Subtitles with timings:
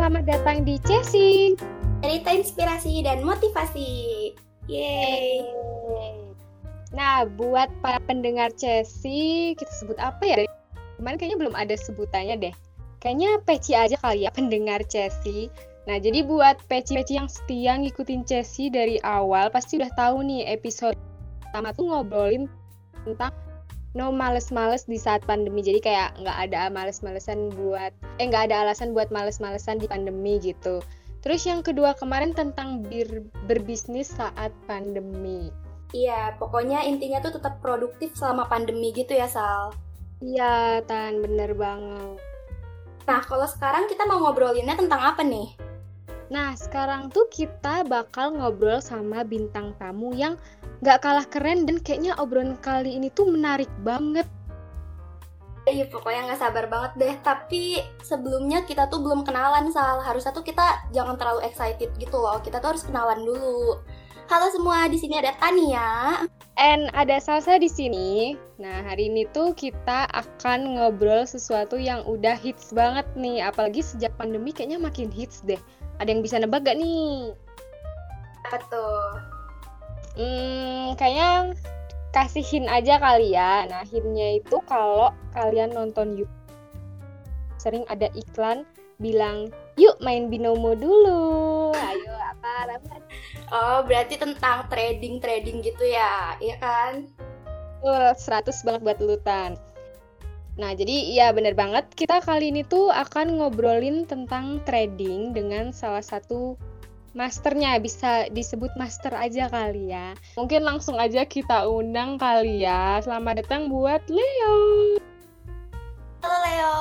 [0.00, 1.52] selamat datang di Cesi.
[2.00, 4.32] Cerita inspirasi dan motivasi.
[4.64, 5.44] Yeay.
[6.96, 10.36] Nah, buat para pendengar Cesi, kita sebut apa ya?
[10.96, 12.54] Kemarin kayaknya belum ada sebutannya deh.
[13.04, 15.52] Kayaknya peci aja kali ya pendengar Cesi.
[15.84, 20.96] Nah, jadi buat peci-peci yang setia ngikutin Cesi dari awal, pasti udah tahu nih episode
[21.44, 22.48] pertama tuh ngobrolin
[23.04, 23.36] tentang
[23.94, 25.62] no males-males di saat pandemi.
[25.62, 27.90] Jadi kayak nggak ada males-malesan buat
[28.22, 30.78] eh nggak ada alasan buat males-malesan di pandemi gitu.
[31.20, 35.52] Terus yang kedua kemarin tentang bir, berbisnis saat pandemi.
[35.90, 39.74] Iya pokoknya intinya tuh tetap produktif selama pandemi gitu ya Sal.
[40.22, 42.16] Iya Tan bener banget.
[43.10, 45.69] Nah kalau sekarang kita mau ngobrolinnya tentang apa nih
[46.30, 50.38] Nah, sekarang tuh kita bakal ngobrol sama bintang tamu yang
[50.78, 54.30] gak kalah keren dan kayaknya obrolan kali ini tuh menarik banget.
[55.68, 57.14] Iya pokoknya nggak sabar banget deh.
[57.20, 60.00] Tapi sebelumnya kita tuh belum kenalan Sal.
[60.00, 62.40] Harusnya tuh kita jangan terlalu excited gitu loh.
[62.40, 63.78] Kita tuh harus kenalan dulu.
[64.30, 66.22] Halo semua, di sini ada Tania.
[66.54, 68.38] And ada Salsa di sini.
[68.62, 73.42] Nah, hari ini tuh kita akan ngobrol sesuatu yang udah hits banget nih.
[73.42, 75.58] Apalagi sejak pandemi kayaknya makin hits deh.
[76.00, 77.36] Ada yang bisa nebak gak nih?
[78.48, 79.04] Apa tuh?
[80.16, 81.52] Hmm, kayaknya
[82.16, 83.68] kasihin aja kali ya.
[83.68, 86.40] Nah, hintnya itu kalau kalian nonton YouTube
[87.60, 88.64] sering ada iklan
[88.96, 91.22] bilang, "Yuk main binomo dulu."
[91.76, 92.94] Ayo apa apa.
[93.52, 97.12] Oh, berarti tentang trading-trading gitu ya, iya kan?
[97.84, 99.60] Uh, 100 banget buat lutan.
[100.60, 106.04] Nah, jadi ya bener banget kita kali ini tuh akan ngobrolin tentang trading dengan salah
[106.04, 106.60] satu
[107.16, 110.12] masternya bisa disebut master aja kali ya.
[110.36, 113.00] Mungkin langsung aja kita undang kali ya.
[113.00, 114.56] Selamat datang buat Leo.
[116.20, 116.76] Halo Leo.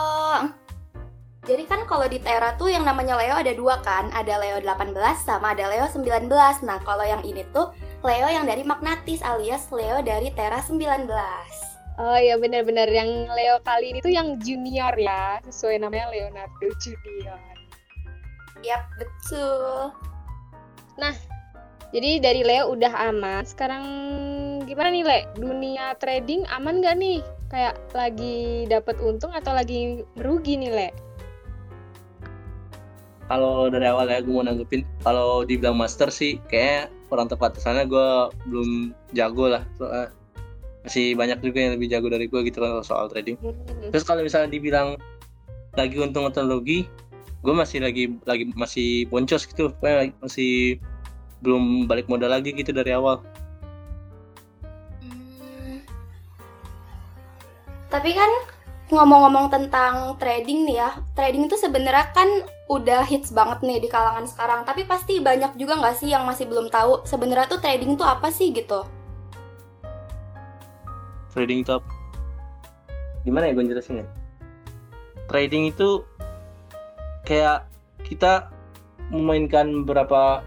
[1.48, 4.92] Jadi kan kalau di Tera tuh yang namanya Leo ada dua kan, ada Leo 18
[5.24, 6.28] sama ada Leo 19.
[6.68, 7.72] Nah, kalau yang ini tuh
[8.04, 11.69] Leo yang dari Magnatis alias Leo dari Tera 19.
[12.00, 17.36] Oh iya benar-benar yang Leo kali ini tuh yang junior ya, sesuai namanya Leonardo Junior.
[18.64, 19.92] Yap, betul.
[20.96, 21.12] Nah,
[21.92, 23.44] jadi dari Leo udah aman.
[23.44, 23.84] Sekarang
[24.64, 25.20] gimana nih, Le?
[25.44, 27.20] Dunia trading aman gak nih?
[27.52, 30.90] Kayak lagi dapat untung atau lagi merugi nih, Le?
[33.28, 37.60] Kalau dari awal ya gue mau nanggepin, kalau dibilang master sih kayak kurang tepat.
[37.60, 38.08] Soalnya gue
[38.48, 39.68] belum jago lah.
[39.76, 40.16] Soalnya
[40.86, 43.36] masih banyak juga yang lebih jago dari gue gitu kan soal trading.
[43.92, 44.96] Terus kalau misalnya dibilang
[45.76, 46.88] lagi untung atau rugi,
[47.40, 50.76] gue masih lagi lagi masih boncos gitu kayak masih
[51.40, 53.24] belum balik modal lagi gitu dari awal
[55.00, 55.80] hmm.
[57.88, 58.28] tapi kan
[58.92, 62.28] ngomong-ngomong tentang trading nih ya trading itu sebenarnya kan
[62.68, 66.44] udah hits banget nih di kalangan sekarang tapi pasti banyak juga nggak sih yang masih
[66.44, 68.84] belum tahu sebenarnya tuh trading itu apa sih gitu
[71.34, 71.78] trading itu
[73.24, 74.08] gimana ya gue jelasin ya
[75.30, 76.04] trading itu
[77.28, 77.70] kayak
[78.02, 78.50] kita
[79.14, 80.42] memainkan beberapa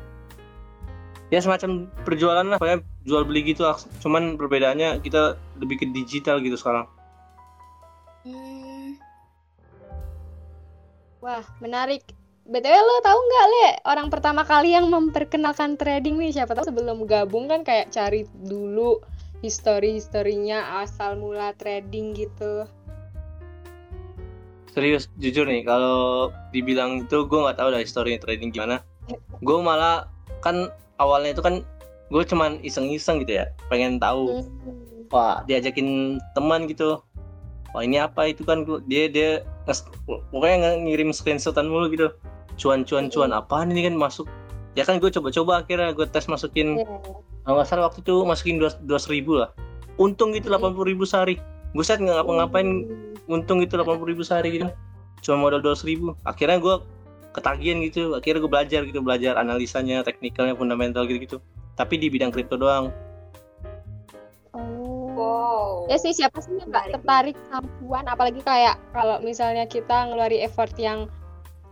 [1.33, 3.67] ya semacam perjualan lah kayak jual beli gitu
[4.05, 6.87] cuman perbedaannya kita lebih ke digital gitu sekarang.
[8.23, 8.95] Hmm.
[11.19, 12.03] wah menarik.
[12.43, 13.67] Btw lo tau nggak le?
[13.87, 18.99] Orang pertama kali yang memperkenalkan trading nih siapa tahu sebelum gabung kan kayak cari dulu
[19.43, 22.65] history historinya asal mula trading gitu.
[24.73, 28.81] Serius jujur nih kalau dibilang itu gue nggak tahu dari story trading gimana.
[29.45, 30.09] Gue malah
[30.41, 31.61] kan awalnya itu kan
[32.09, 34.41] gue cuman iseng-iseng gitu ya pengen tahu.
[34.41, 34.49] Hmm.
[35.13, 37.05] wah diajakin teman gitu.
[37.77, 39.45] Wah ini apa itu kan dia dia
[40.09, 42.09] pokoknya ngirim screenshotan mulu gitu.
[42.57, 43.41] Cuan cuan cuan hmm.
[43.45, 44.25] apaan ini kan masuk.
[44.73, 46.81] Ya kan gue coba-coba akhirnya gue tes masukin.
[46.81, 47.32] Yeah.
[47.47, 49.51] Nggak salah waktu itu masukin dua ribu lah.
[49.99, 51.39] Untung gitu delapan puluh ribu sehari.
[51.83, 52.69] Set nggak ngapa-ngapain
[53.27, 54.69] untung itu delapan puluh ribu sehari gitu.
[55.23, 56.75] Cuma modal dua ribu akhirnya gue
[57.35, 58.15] ketagihan gitu.
[58.15, 61.39] Akhirnya gue belajar gitu belajar analisanya teknikalnya fundamental gitu gitu
[61.75, 62.93] tapi di bidang kripto doang.
[64.53, 64.93] Oh.
[65.13, 65.87] Wow.
[65.93, 70.73] ya sih siapa sih yang nggak tertarik sampuan apalagi kayak kalau misalnya kita ngeluarin effort
[70.81, 71.05] yang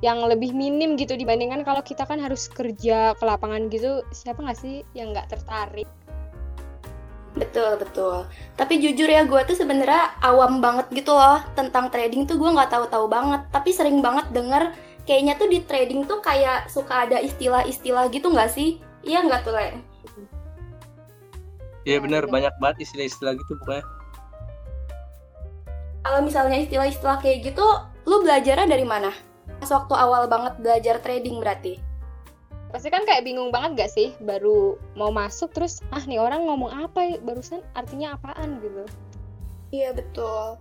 [0.01, 4.59] yang lebih minim gitu dibandingkan kalau kita kan harus kerja ke lapangan gitu siapa nggak
[4.59, 5.89] sih yang nggak tertarik
[7.31, 8.27] Betul betul.
[8.59, 12.75] Tapi jujur ya gue tuh sebenarnya awam banget gitu loh tentang trading tuh gue nggak
[12.75, 13.47] tahu-tahu banget.
[13.55, 14.75] Tapi sering banget denger
[15.07, 18.83] kayaknya tuh di trading tuh kayak suka ada istilah-istilah gitu nggak sih?
[19.07, 19.79] Iya nggak tuh Le?
[21.87, 23.87] Iya bener banyak banget istilah-istilah gitu pokoknya.
[26.03, 27.67] Kalau misalnya istilah-istilah kayak gitu,
[28.09, 29.13] lu belajarnya dari mana?
[29.71, 31.79] Waktu awal banget belajar trading berarti?
[32.71, 36.71] Pasti kan kayak bingung banget gak sih baru mau masuk terus ah nih orang ngomong
[36.71, 38.87] apa barusan artinya apaan gitu.
[39.75, 40.59] Iya betul.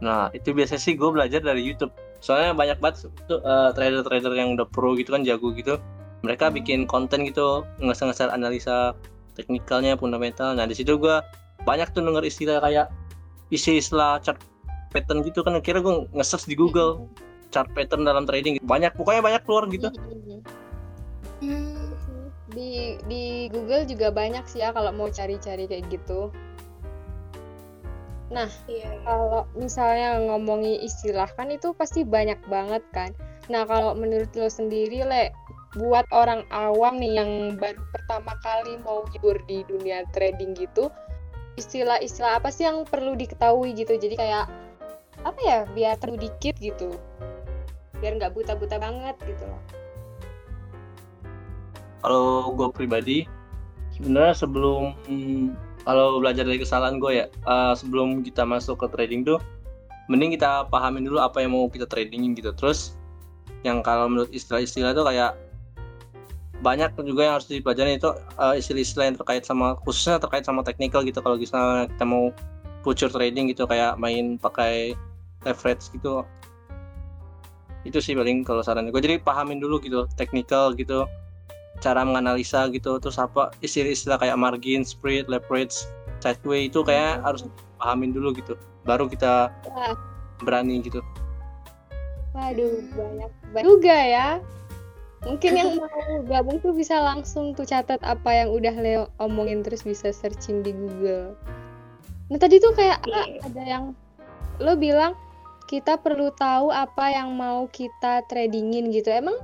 [0.00, 1.92] Nah itu biasanya sih gue belajar dari YouTube.
[2.20, 5.76] Soalnya banyak banget tuh uh, trader-trader yang udah pro gitu kan jago gitu.
[6.24, 6.56] Mereka hmm.
[6.60, 8.96] bikin konten gitu ngeser-ngeser analisa
[9.36, 10.56] teknikalnya fundamental.
[10.56, 11.20] Nah di situ gue
[11.68, 12.88] banyak tuh denger istilah kayak
[13.52, 14.40] isi istilah chart
[14.90, 17.06] pattern gitu kan akhirnya gue nge-search di Google
[17.50, 18.62] chart pattern dalam trading.
[18.62, 19.90] Banyak pokoknya banyak keluar gitu.
[21.40, 21.90] Hmm.
[22.50, 26.34] di di Google juga banyak sih ya kalau mau cari-cari kayak gitu.
[28.30, 28.90] Nah iya.
[29.06, 33.14] kalau misalnya ngomongi istilah kan itu pasti banyak banget kan.
[33.46, 35.30] Nah kalau menurut lo sendiri le
[35.78, 40.90] buat orang awam nih yang baru pertama kali mau jujur di dunia trading gitu
[41.54, 43.94] istilah-istilah apa sih yang perlu diketahui gitu?
[43.94, 44.50] Jadi kayak
[45.22, 46.96] apa ya biar terlalu dikit gitu
[48.00, 49.62] biar nggak buta-buta banget gitu loh.
[52.00, 53.28] Kalau gue pribadi
[53.92, 54.96] sebenarnya sebelum
[55.84, 59.36] kalau belajar dari kesalahan gue ya uh, sebelum kita masuk ke trading tuh
[60.08, 62.50] mending kita pahamin dulu apa yang mau kita tradingin gitu.
[62.56, 62.96] Terus
[63.62, 65.36] yang kalau menurut istilah-istilah itu kayak
[66.60, 71.04] banyak juga yang harus dipelajari itu uh, istilah-istilah yang terkait sama khususnya terkait sama teknikal
[71.04, 71.20] gitu.
[71.20, 72.32] Kalau misalnya kita mau
[72.80, 74.96] future trading gitu kayak main pakai
[75.44, 76.24] leverage gitu
[77.88, 81.08] itu sih paling kalau saran gue jadi pahamin dulu gitu technical gitu
[81.80, 85.72] cara menganalisa gitu terus apa istilah-istilah kayak margin, spread, leverage,
[86.20, 87.48] sideway itu kayak harus
[87.80, 88.52] pahamin dulu gitu
[88.84, 89.48] baru kita
[90.44, 91.00] berani gitu.
[92.36, 94.28] Waduh banyak banget juga ya.
[95.20, 99.84] Mungkin yang mau gabung tuh bisa langsung tuh catat apa yang udah Leo omongin terus
[99.84, 101.36] bisa searching di Google.
[102.30, 103.42] Nah tadi tuh kayak iya.
[103.42, 103.84] ada yang
[104.62, 105.16] lo bilang
[105.70, 109.06] kita perlu tahu apa yang mau kita tradingin gitu.
[109.14, 109.38] Emang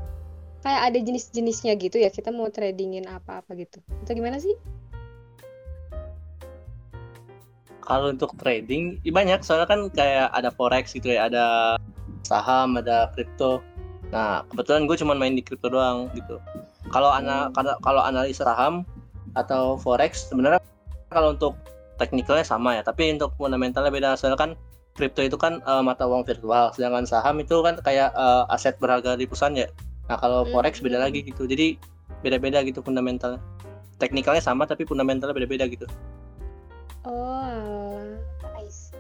[0.67, 2.11] kayak ada jenis-jenisnya gitu ya?
[2.11, 3.79] Kita mau tradingin apa-apa gitu.
[4.03, 4.59] Atau gimana sih?
[7.87, 9.47] Kalau untuk trading ya banyak.
[9.47, 11.79] Soalnya kan kayak ada forex gitu ya ada
[12.27, 13.63] saham ada kripto.
[14.11, 16.43] Nah kebetulan gue cuma main di kripto doang gitu.
[16.91, 17.79] Kalau ana hmm.
[17.87, 18.83] kalau analisa saham
[19.39, 20.59] atau forex sebenarnya
[21.07, 21.55] kalau untuk
[22.03, 22.83] teknikalnya sama ya.
[22.83, 24.19] Tapi untuk fundamentalnya beda.
[24.19, 24.51] Soalnya kan
[24.97, 29.15] kripto itu kan uh, mata uang virtual, sedangkan saham itu kan kayak uh, aset berharga
[29.15, 29.69] di perusahaan ya.
[30.09, 30.57] Nah kalau hmm.
[30.57, 31.77] forex beda lagi gitu, jadi
[32.25, 33.37] beda-beda gitu fundamental.
[33.97, 35.85] Teknikalnya sama tapi fundamentalnya beda-beda gitu.
[37.07, 38.01] Oh,
[38.57, 38.93] nice.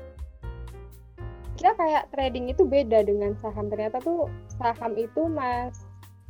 [1.58, 3.69] Kira kayak trading itu beda dengan saham.
[3.69, 5.84] Ternyata tuh saham itu mas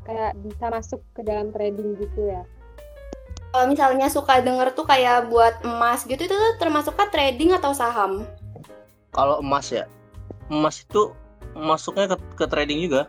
[0.07, 2.43] kayak bisa masuk ke dalam trading gitu ya.
[3.55, 8.27] Kalau misalnya suka denger tuh kayak buat emas gitu itu tuh termasuk trading atau saham?
[9.17, 9.89] Kalau emas ya
[10.53, 11.17] emas itu
[11.57, 13.09] masuknya ke, ke trading juga.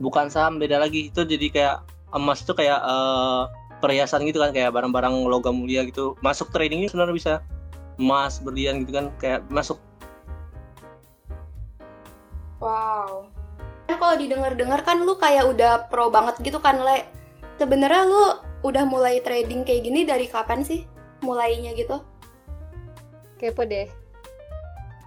[0.00, 1.12] Bukan saham beda lagi.
[1.12, 1.76] Itu jadi kayak
[2.16, 6.16] emas itu kayak uh, perhiasan gitu kan kayak barang-barang logam mulia gitu.
[6.24, 7.34] Masuk tradingnya sebenarnya bisa.
[7.94, 9.78] Emas berlian gitu kan kayak masuk.
[12.58, 13.30] Wow.
[13.86, 17.06] Kan kalau didengar-dengar kan lu kayak udah pro banget gitu kan le?
[17.60, 18.24] Sebenarnya lu
[18.66, 20.88] udah mulai trading kayak gini dari kapan sih
[21.22, 22.02] mulainya gitu?
[23.38, 24.03] Kepo deh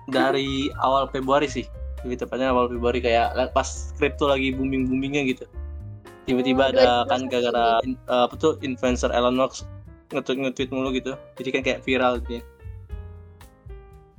[0.07, 1.67] dari awal Februari sih.
[2.05, 5.45] Lebih tepatnya awal Februari kayak pas kripto lagi booming boomingnya gitu.
[6.27, 7.79] Tiba-tiba oh, ada kan gara-gara
[8.11, 9.63] uh, apa tuh influencer Elon Musk
[10.11, 11.15] nge-tweet nge-tweet mulu gitu.
[11.39, 12.43] Jadi kan kayak viral gitu ya.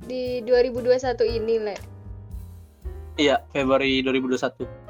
[0.05, 1.75] Di 2021 ini le.
[3.19, 4.89] Iya Februari 2021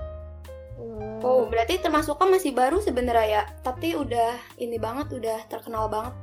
[1.19, 6.15] Oh, berarti termasuknya masih baru sebenarnya ya, tapi udah ini banget, udah terkenal banget.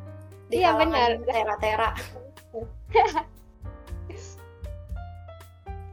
[0.49, 1.21] Di iya, benar.
[1.21, 1.91] tera-tera.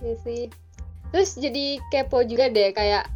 [0.04, 0.42] Iya sih.
[1.16, 3.08] Terus jadi kepo juga deh kayak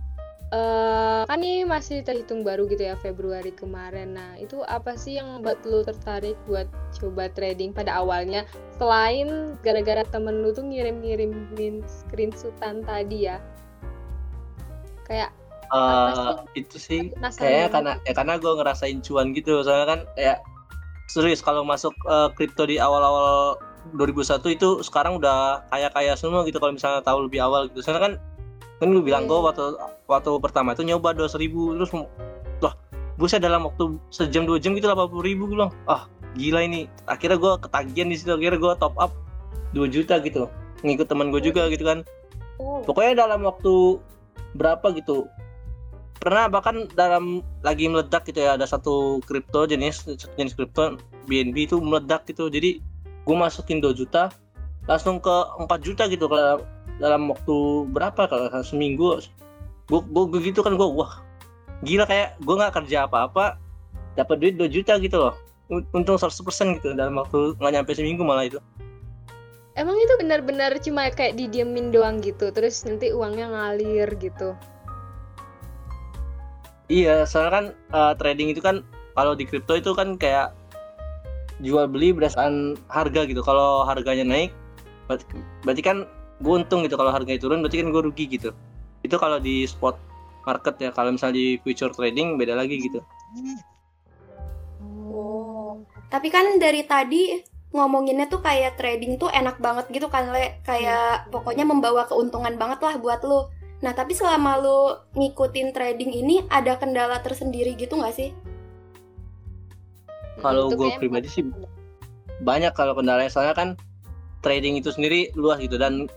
[0.55, 4.15] uh, kan ini masih terhitung baru gitu ya Februari kemarin.
[4.15, 8.47] Nah, itu apa sih yang buat lu tertarik buat coba trading pada awalnya
[8.79, 13.43] selain gara-gara temen lu tuh ngirim-ngirimin screenshotan tadi ya?
[15.03, 15.31] Kayak
[15.71, 16.63] uh, sih?
[16.63, 17.01] itu sih
[17.39, 20.39] kayak karena ya karena gue ngerasain cuan gitu soalnya kan kayak
[21.07, 23.55] serius kalau masuk uh, kripto di awal-awal
[23.95, 27.79] 2001 itu sekarang udah kaya kaya semua gitu kalau misalnya tahu lebih awal gitu.
[27.85, 28.13] Soalnya kan
[28.77, 29.73] kan lu bilang gue waktu
[30.05, 32.73] waktu pertama itu nyoba dua ribu terus loh
[33.17, 36.05] buset dalam waktu sejam dua jam gitu delapan puluh ribu gue bilang ah
[36.37, 36.85] gila ini.
[37.09, 39.11] Akhirnya gue ketagihan di situ akhirnya gue top up
[39.73, 40.47] 2 juta gitu.
[40.85, 42.05] Ngikut teman gue juga gitu kan.
[42.57, 42.81] Oh.
[42.81, 44.01] pokoknya dalam waktu
[44.57, 45.29] berapa gitu.
[46.17, 50.97] Pernah bahkan dalam lagi meledak gitu ya ada satu kripto jenis jenis kripto
[51.29, 52.49] BNB itu meledak gitu.
[52.49, 52.81] Jadi
[53.27, 54.31] gue masukin 2 juta
[54.87, 56.63] langsung ke 4 juta gitu kalau
[57.03, 57.55] dalam waktu
[57.91, 59.19] berapa kalau seminggu.
[59.91, 61.19] Gue gue gitu kan gue wah
[61.83, 63.59] gila kayak gue nggak kerja apa-apa
[64.15, 65.35] dapat duit 2 juta gitu loh.
[65.67, 68.63] Untung 100% gitu dalam waktu nggak nyampe seminggu malah itu.
[69.77, 74.57] Emang itu benar-benar cuma kayak didiemin doang gitu terus nanti uangnya ngalir gitu?
[76.87, 78.81] Iya soalnya kan uh, trading itu kan
[79.13, 80.56] kalau di kripto itu kan kayak
[81.63, 83.41] jual beli berdasarkan harga gitu.
[83.41, 84.51] Kalau harganya naik
[85.07, 85.25] berarti,
[85.65, 85.97] berarti kan
[86.41, 86.95] gue untung gitu.
[86.95, 88.49] Kalau harganya turun berarti kan gue rugi gitu.
[89.01, 89.97] Itu kalau di spot
[90.45, 90.89] market ya.
[90.93, 92.99] Kalau misalnya di future trading beda lagi gitu.
[95.09, 95.81] Oh.
[96.07, 97.35] Tapi kan dari tadi
[97.75, 100.61] ngomonginnya tuh kayak trading tuh enak banget gitu kan le?
[100.63, 106.41] Kayak pokoknya membawa keuntungan banget lah buat lo nah tapi selama lo ngikutin trading ini
[106.49, 108.33] ada kendala tersendiri gitu nggak sih
[110.41, 111.43] kalau gue pribadi sih
[112.41, 113.31] banyak kalau kendalanya.
[113.31, 113.69] Soalnya kan
[114.45, 115.77] trading itu sendiri luas gitu.
[115.77, 116.07] Dan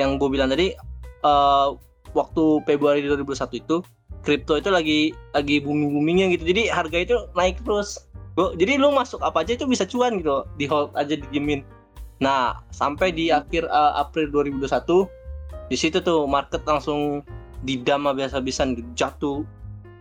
[0.00, 0.74] yang gue bilang tadi
[1.22, 1.76] uh,
[2.16, 3.84] waktu Februari 2001 itu
[4.24, 5.00] kripto itu lagi
[5.36, 6.44] lagi booming boomingnya gitu.
[6.48, 8.08] Jadi harga itu naik terus.
[8.34, 10.42] Gua, jadi lu masuk apa aja itu bisa cuan gitu.
[10.58, 11.62] Di hold aja dijamin
[12.22, 14.70] nah sampai di akhir uh, April 2021
[15.68, 17.26] di situ tuh market langsung
[17.64, 19.38] didam habis-habisan gitu, jatuh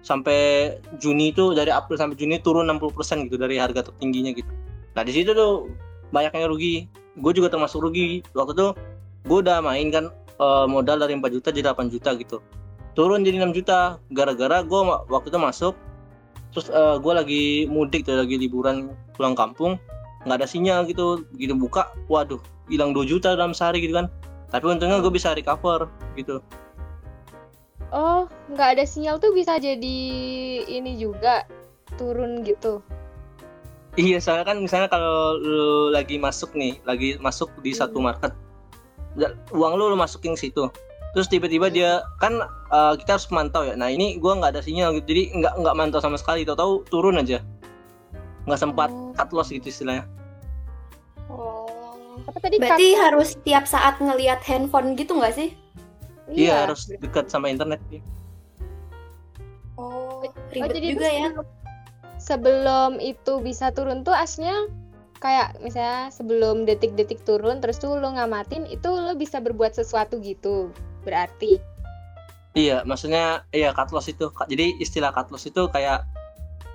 [0.03, 4.51] sampai Juni itu dari April sampai Juni turun 60% gitu dari harga tertingginya gitu.
[4.93, 5.71] Nah di situ tuh
[6.11, 6.85] banyak yang rugi.
[7.17, 8.21] Gue juga termasuk rugi.
[8.35, 8.67] Waktu itu
[9.25, 12.37] gue udah main kan uh, modal dari 4 juta jadi 8 juta gitu.
[12.93, 15.73] Turun jadi 6 juta gara-gara gue waktu itu masuk
[16.53, 19.81] terus uh, gue lagi mudik tuh lagi liburan pulang kampung
[20.23, 24.07] nggak ada sinyal gitu gitu buka waduh hilang 2 juta dalam sehari gitu kan
[24.53, 26.39] tapi untungnya gue bisa recover gitu
[27.93, 29.99] oh nggak ada sinyal tuh bisa jadi
[30.65, 31.45] ini juga
[31.95, 32.81] turun gitu.
[33.93, 37.79] Iya soalnya kan misalnya kalau lu lagi masuk nih lagi masuk di hmm.
[37.79, 38.33] satu market
[39.53, 40.65] uang lu lu masukin situ.
[41.13, 42.41] Terus tiba-tiba dia kan
[42.73, 43.77] uh, kita harus mantau ya.
[43.77, 46.41] Nah ini gua nggak ada sinyal gitu jadi nggak nggak mantau sama sekali.
[46.41, 47.45] Tahu-tahu turun aja.
[48.49, 49.13] Nggak sempat oh.
[49.13, 50.09] cut loss gitu istilahnya.
[51.29, 51.63] Oh
[52.21, 53.01] tapi tadi berarti cut...
[53.01, 55.49] harus tiap saat ngelihat handphone gitu nggak sih
[56.31, 56.55] Iya, iya.
[56.67, 57.99] harus dekat sama internet ya.
[59.75, 61.29] Oh, ribet oh, jadi juga ya.
[62.21, 64.71] Sebelum itu bisa turun tuh aslinya
[65.19, 70.71] kayak misalnya sebelum detik-detik turun terus tuh lo ngamatin itu lo bisa berbuat sesuatu gitu
[71.03, 71.59] berarti.
[72.53, 74.31] Iya maksudnya iya cut loss itu.
[74.47, 76.07] Jadi istilah cut loss itu kayak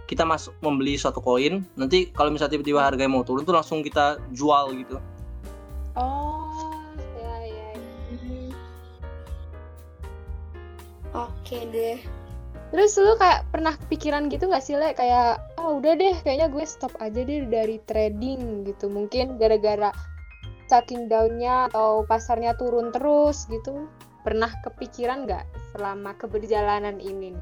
[0.08, 4.20] kita masuk membeli suatu koin nanti kalau misalnya tiba-tiba harganya mau turun tuh langsung kita
[4.32, 4.96] jual gitu.
[5.96, 6.47] Oh
[11.16, 11.98] Oke deh.
[12.68, 14.92] Terus lu kayak pernah kepikiran gitu gak sih, Le?
[14.92, 18.92] Kayak, oh udah deh, kayaknya gue stop aja deh dari trading gitu.
[18.92, 19.88] Mungkin gara-gara
[20.68, 23.88] saking downnya atau pasarnya turun terus gitu.
[24.20, 27.32] Pernah kepikiran gak selama keberjalanan ini?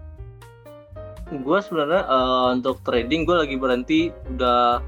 [1.42, 4.78] Gue sebenarnya uh, untuk trading gue lagi berhenti udah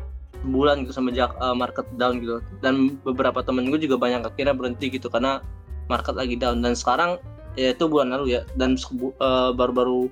[0.47, 4.87] bulan gitu semenjak uh, market down gitu dan beberapa temen gue juga banyak akhirnya berhenti
[4.87, 5.43] gitu karena
[5.91, 7.19] market lagi down dan sekarang
[7.59, 8.47] ya itu bulan lalu ya.
[8.55, 10.07] Dan uh, baru-baru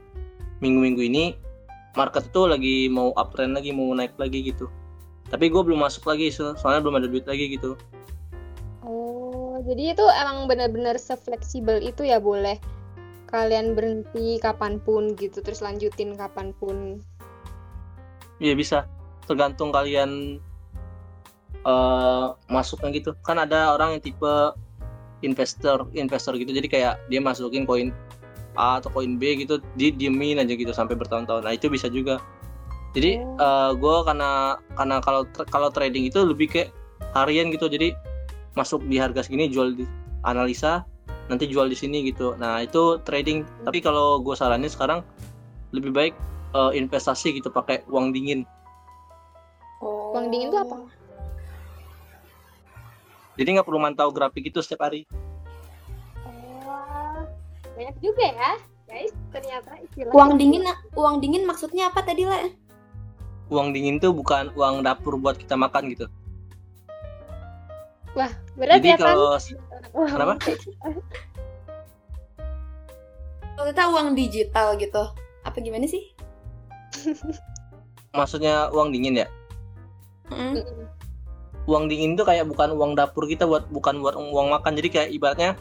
[0.59, 1.25] minggu-minggu ini
[1.95, 4.67] market itu lagi mau uptrend lagi mau naik lagi gitu.
[5.31, 7.79] Tapi gue belum masuk lagi so soalnya belum ada duit lagi gitu.
[8.83, 12.59] Oh jadi itu emang benar-benar sefleksibel itu ya boleh
[13.27, 17.03] kalian berhenti kapan pun gitu terus lanjutin kapan pun.
[18.39, 18.87] Iya bisa.
[19.27, 20.39] Tergantung kalian
[21.67, 23.19] uh, masuknya gitu.
[23.27, 24.35] Kan ada orang yang tipe
[25.25, 26.53] investor investor gitu.
[26.53, 27.95] Jadi kayak dia masukin koin
[28.57, 31.45] A atau koin B gitu di diemin aja gitu sampai bertahun-tahun.
[31.45, 32.21] Nah itu bisa juga.
[32.97, 33.37] Jadi oh.
[33.37, 34.31] uh, eh, gue karena
[34.77, 36.71] karena kalau kalau trading itu lebih kayak
[37.13, 37.69] harian gitu.
[37.69, 37.93] Jadi
[38.57, 39.85] masuk di harga segini jual di
[40.25, 40.89] analisa
[41.29, 42.37] nanti jual di sini gitu.
[42.41, 43.45] Nah itu trading.
[43.69, 45.05] Tapi kalau gue saranin sekarang
[45.77, 46.15] lebih baik
[46.57, 48.49] uh, investasi gitu pakai uang dingin.
[49.85, 50.17] Oh.
[50.17, 50.89] uang dingin itu apa
[53.37, 55.05] jadi nggak perlu mantau grafik itu setiap hari.
[56.25, 57.25] Oh
[57.77, 58.53] banyak juga ya.
[58.87, 60.63] Guys ternyata istilah uang dingin
[60.95, 62.47] uang dingin maksudnya apa tadi lah
[63.51, 66.07] uang dingin tuh bukan uang dapur buat kita makan gitu.
[68.15, 70.09] Wah berat jadi ya kalau kan?
[70.09, 70.35] kenapa?
[73.57, 75.03] Kita uang digital gitu
[75.43, 76.15] apa gimana sih?
[78.17, 79.29] Maksudnya uang dingin ya?
[80.31, 80.96] Mm
[81.67, 84.73] uang dingin itu kayak bukan uang dapur kita buat bukan buat uang makan.
[84.79, 85.53] Jadi kayak ibaratnya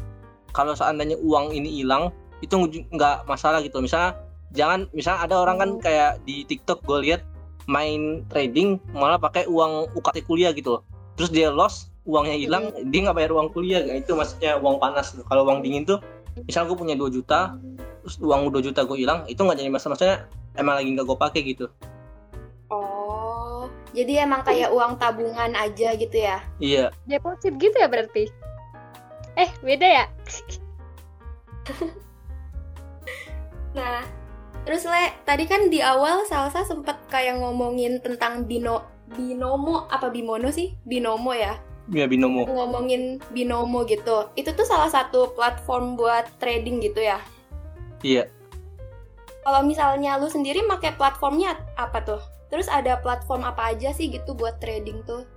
[0.53, 2.55] kalau seandainya uang ini hilang itu
[2.93, 3.81] nggak masalah gitu.
[3.81, 4.15] Misalnya
[4.53, 5.81] jangan misalnya ada orang kan hmm.
[5.81, 7.21] kayak di TikTok gue lihat
[7.65, 10.81] main trading malah pakai uang UKT kuliah gitu loh.
[11.17, 13.81] Terus dia loss uangnya hilang dia nggak bayar uang kuliah.
[13.81, 15.99] Itu maksudnya uang panas kalau uang dingin tuh
[16.45, 17.57] misal gue punya 2 juta
[18.05, 19.97] terus uang 2 juta gue hilang itu nggak jadi masalah.
[19.97, 20.17] Maksudnya
[20.53, 21.65] emang lagi nggak gue pakai gitu.
[22.69, 22.94] Oh
[23.95, 28.27] jadi emang kayak uang tabungan aja gitu ya iya deposit gitu ya berarti
[29.39, 30.05] eh beda ya
[33.77, 34.03] nah
[34.67, 38.83] terus le tadi kan di awal Salsa sempat kayak ngomongin tentang bino
[39.15, 42.49] binomo apa bimono sih binomo ya Iya binomo.
[42.49, 44.33] Ngomongin binomo gitu.
[44.33, 47.21] Itu tuh salah satu platform buat trading gitu ya?
[48.01, 48.25] Iya.
[49.45, 52.21] Kalau misalnya lu sendiri pakai platformnya apa tuh?
[52.55, 55.27] Terus ada platform apa aja sih gitu buat trading tuh?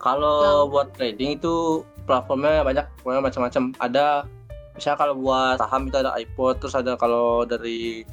[0.00, 3.62] Kalau buat trading itu platformnya banyak, pokoknya macam-macam.
[3.76, 4.24] Ada
[4.72, 8.08] misalnya kalau buat saham itu ada iPod, terus ada kalau dari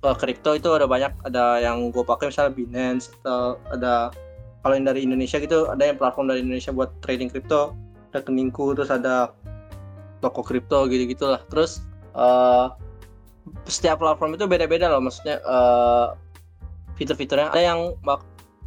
[0.00, 4.08] kripto itu ada banyak, ada yang gue pakai misalnya Binance atau ada
[4.64, 7.76] kalau yang dari Indonesia gitu ada yang platform dari Indonesia buat trading kripto
[8.16, 9.36] rekeningku terus ada
[10.24, 11.84] toko kripto gitu gitulah terus
[12.16, 12.72] uh,
[13.68, 16.16] setiap platform itu beda-beda loh maksudnya uh,
[16.94, 17.80] fitur-fiturnya ada yang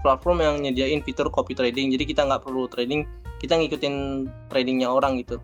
[0.02, 3.08] platform yang nyediain fitur copy trading jadi kita nggak perlu trading
[3.38, 5.42] kita ngikutin tradingnya orang gitu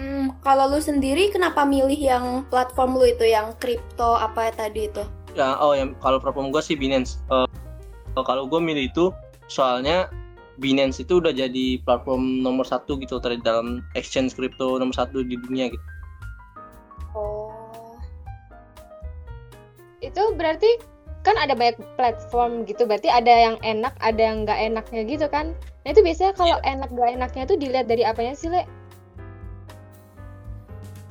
[0.00, 5.04] Hmm, kalau lu sendiri kenapa milih yang platform lu itu yang kripto apa tadi itu?
[5.36, 7.20] Ya, oh yang kalau platform gue sih Binance.
[7.28, 7.44] Uh,
[8.16, 9.12] kalau gue milih itu
[9.52, 10.08] soalnya
[10.56, 15.36] Binance itu udah jadi platform nomor satu gitu dari dalam exchange crypto nomor satu di
[15.36, 15.86] dunia gitu.
[17.12, 17.59] Oh.
[20.00, 20.80] Itu berarti
[21.20, 25.52] kan ada banyak platform gitu, berarti ada yang enak, ada yang nggak enaknya gitu kan?
[25.84, 26.72] Nah itu biasanya kalau yeah.
[26.76, 28.64] enak gak enaknya itu dilihat dari apanya sih, Le?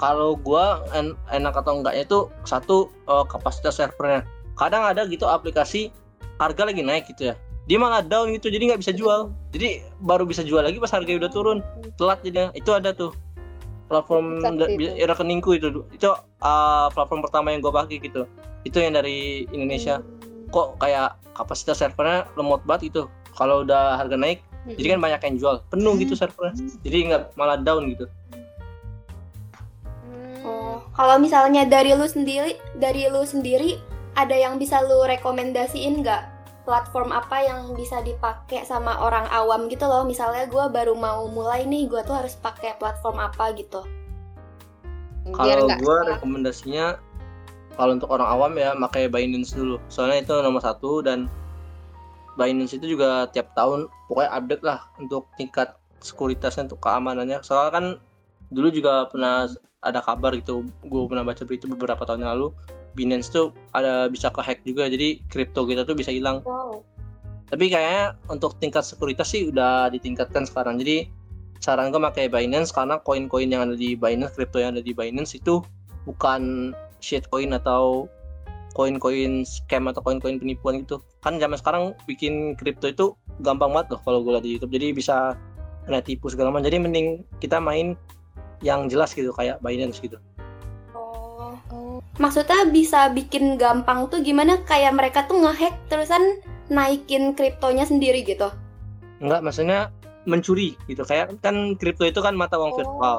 [0.02, 0.66] Kalau gue
[0.96, 4.24] en enak atau enggaknya itu satu uh, kapasitas servernya.
[4.56, 5.92] Kadang ada gitu aplikasi
[6.40, 7.36] harga lagi naik gitu ya
[7.70, 11.06] dia malah down gitu jadi nggak bisa jual jadi baru bisa jual lagi pas harga
[11.06, 11.62] udah turun
[12.02, 13.14] telat jadi itu ada tuh
[13.90, 14.94] platform itu.
[15.10, 16.10] rekeningku itu itu
[16.46, 18.30] uh, platform pertama yang gue pakai gitu.
[18.62, 20.00] Itu yang dari Indonesia.
[20.00, 20.18] Hmm.
[20.50, 23.04] kok kayak kapasitas servernya lemot banget gitu.
[23.38, 24.78] Kalau udah harga naik hmm.
[24.78, 25.56] jadi kan banyak yang jual.
[25.74, 26.22] Penuh gitu hmm.
[26.22, 26.54] servernya.
[26.86, 28.06] Jadi nggak malah down gitu.
[30.46, 30.86] Oh.
[30.94, 33.82] Kalau misalnya dari lu sendiri dari lu sendiri
[34.18, 36.22] ada yang bisa lu rekomendasiin nggak
[36.70, 40.06] platform apa yang bisa dipakai sama orang awam gitu loh.
[40.06, 43.82] Misalnya gue baru mau mulai nih gue tuh harus pakai platform apa gitu.
[45.34, 47.02] Kalau gue rekomendasinya
[47.74, 49.82] kalau untuk orang awam ya pakai Binance dulu.
[49.90, 51.26] Soalnya itu nomor satu dan
[52.38, 55.74] Binance itu juga tiap tahun pokoknya update lah untuk tingkat
[56.06, 57.42] sekuritasnya untuk keamanannya.
[57.42, 57.86] Soalnya kan
[58.54, 62.52] dulu juga pernah ada kabar gitu gue pernah baca berita beberapa tahun lalu
[62.98, 66.42] Binance tuh ada bisa ke hack juga jadi kripto kita tuh bisa hilang.
[66.46, 66.82] Wow.
[67.50, 70.78] tapi kayaknya untuk tingkat sekuritas sih udah ditingkatkan sekarang.
[70.78, 71.10] Jadi
[71.58, 75.34] saran gue pakai Binance karena koin-koin yang ada di Binance kripto yang ada di Binance
[75.34, 75.58] itu
[76.06, 76.72] bukan
[77.02, 78.06] shitcoin atau
[78.78, 81.02] koin-koin scam atau koin-koin penipuan gitu.
[81.26, 83.06] Kan zaman sekarang bikin kripto itu
[83.42, 84.74] gampang banget loh kalau gue lihat di YouTube.
[84.78, 85.34] Jadi bisa
[85.90, 86.70] kena tipu segala macam.
[86.70, 87.08] Jadi mending
[87.42, 87.98] kita main
[88.62, 90.22] yang jelas gitu kayak Binance gitu
[92.18, 94.60] maksudnya bisa bikin gampang tuh gimana?
[94.68, 98.52] Kayak mereka tuh ngehack terusan naikin kriptonya sendiri gitu?
[99.20, 99.94] Enggak maksudnya
[100.28, 101.02] mencuri gitu.
[101.08, 102.78] Kayak kan kripto itu kan mata uang oh.
[102.78, 103.18] virtual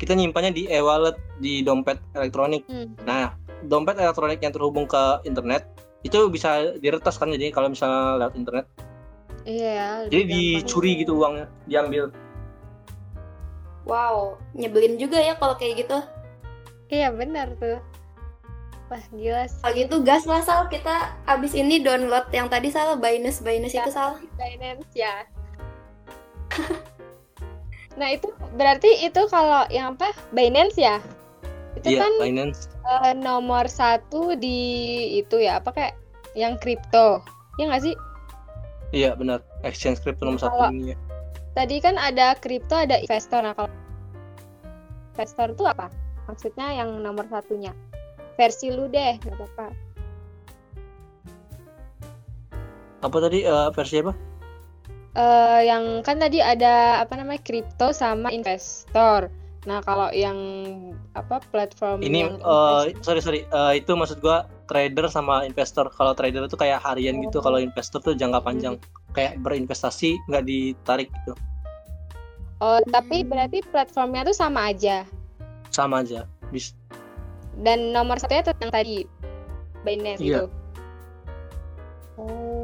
[0.00, 2.64] kita nyimpannya di e-wallet di dompet elektronik.
[2.64, 2.96] Hmm.
[3.04, 3.36] nah
[3.68, 5.68] dompet elektronik yang terhubung ke internet
[6.00, 8.66] itu bisa diretas kan jadi kalau misalnya lewat internet.
[9.44, 12.08] Iya jadi dicuri gitu uangnya diambil.
[13.84, 16.00] Wow nyebelin juga ya kalau kayak gitu.
[16.88, 17.89] Iya benar tuh
[18.90, 19.62] Wah gila sih.
[19.62, 23.86] Kalau gitu gas lah Sal, kita abis ini download yang tadi Sal, Binance, Binance ya,
[23.86, 24.18] itu Sal.
[24.34, 25.14] Binance ya.
[27.98, 28.26] nah itu
[28.58, 30.98] berarti itu kalau yang apa Binance ya?
[31.78, 32.66] Itu iya, kan Binance.
[32.82, 34.58] Uh, nomor satu di
[35.22, 35.94] itu ya apa kayak
[36.34, 37.22] yang kripto,
[37.62, 37.94] ya nggak sih?
[38.90, 40.96] Iya benar, exchange kripto nomor satu ini ya.
[41.54, 43.38] Tadi kan ada kripto, ada investor.
[43.46, 43.70] Nah kalau
[45.14, 45.86] investor itu apa?
[46.26, 47.70] Maksudnya yang nomor satunya?
[48.40, 49.66] Versi lu deh nggak apa-apa.
[53.04, 54.16] Apa tadi uh, versi apa?
[55.12, 59.28] Uh, yang kan tadi ada apa namanya kripto sama investor.
[59.68, 60.40] Nah kalau yang
[61.12, 63.44] apa platform ini yang uh, sorry sorry.
[63.52, 65.92] Uh, itu maksud gua trader sama investor.
[65.92, 67.20] Kalau trader itu kayak harian gitu.
[67.20, 67.24] oh.
[67.28, 68.80] gitu kalau investor tuh jangka panjang.
[68.80, 68.98] Hmm.
[69.10, 71.34] kayak berinvestasi nggak ditarik gitu.
[72.62, 75.02] Oh tapi berarti platformnya tuh sama aja?
[75.74, 76.30] Sama aja.
[76.54, 76.78] Bis
[77.60, 79.04] dan nomor satunya tentang tadi
[79.84, 80.44] Binance iya.
[80.44, 80.46] itu
[82.20, 82.60] oh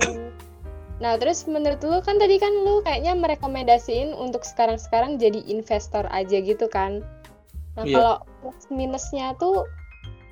[0.97, 6.41] Nah, terus menurut lu kan tadi kan lu kayaknya merekomendasiin untuk sekarang-sekarang jadi investor aja
[6.41, 7.05] gitu kan.
[7.77, 7.97] Nah, Iya.
[8.01, 9.69] kalau plus minusnya tuh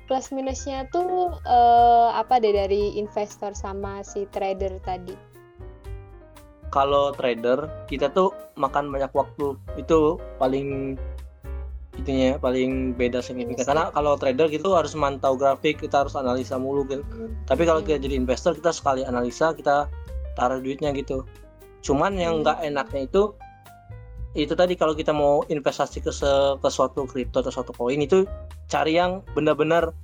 [0.09, 5.13] plus minusnya tuh eh, apa deh dari investor sama si trader tadi?
[6.73, 10.97] Kalau trader kita tuh makan banyak waktu itu paling
[11.95, 13.65] itunya paling beda signifikan.
[13.65, 17.01] Karena kalau trader gitu harus mantau grafik kita harus analisa mulu kan
[17.47, 19.87] tapi kalau kita jadi investor kita sekali analisa kita
[20.35, 21.23] taruh duitnya gitu.
[21.85, 23.31] Cuman yang nggak enaknya itu
[24.35, 28.27] itu tadi kalau kita mau investasi ke, se- ke suatu kripto atau suatu koin itu
[28.67, 29.95] cari yang benar-benar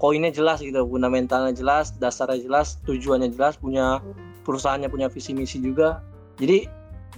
[0.00, 4.00] koinnya jelas gitu fundamentalnya jelas dasarnya jelas tujuannya jelas punya
[4.48, 6.00] perusahaannya punya visi misi juga.
[6.40, 6.64] Jadi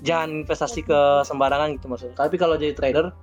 [0.02, 2.16] jangan investasi ke sembarangan gitu maksudnya.
[2.18, 3.14] Tapi kalau jadi trader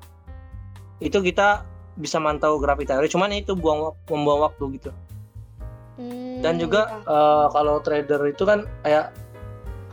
[1.03, 4.91] itu kita bisa mantau grafik teori cuman itu buang membuang waktu gitu
[5.93, 9.13] Hmm, dan juga eh, kalau trader itu kan kayak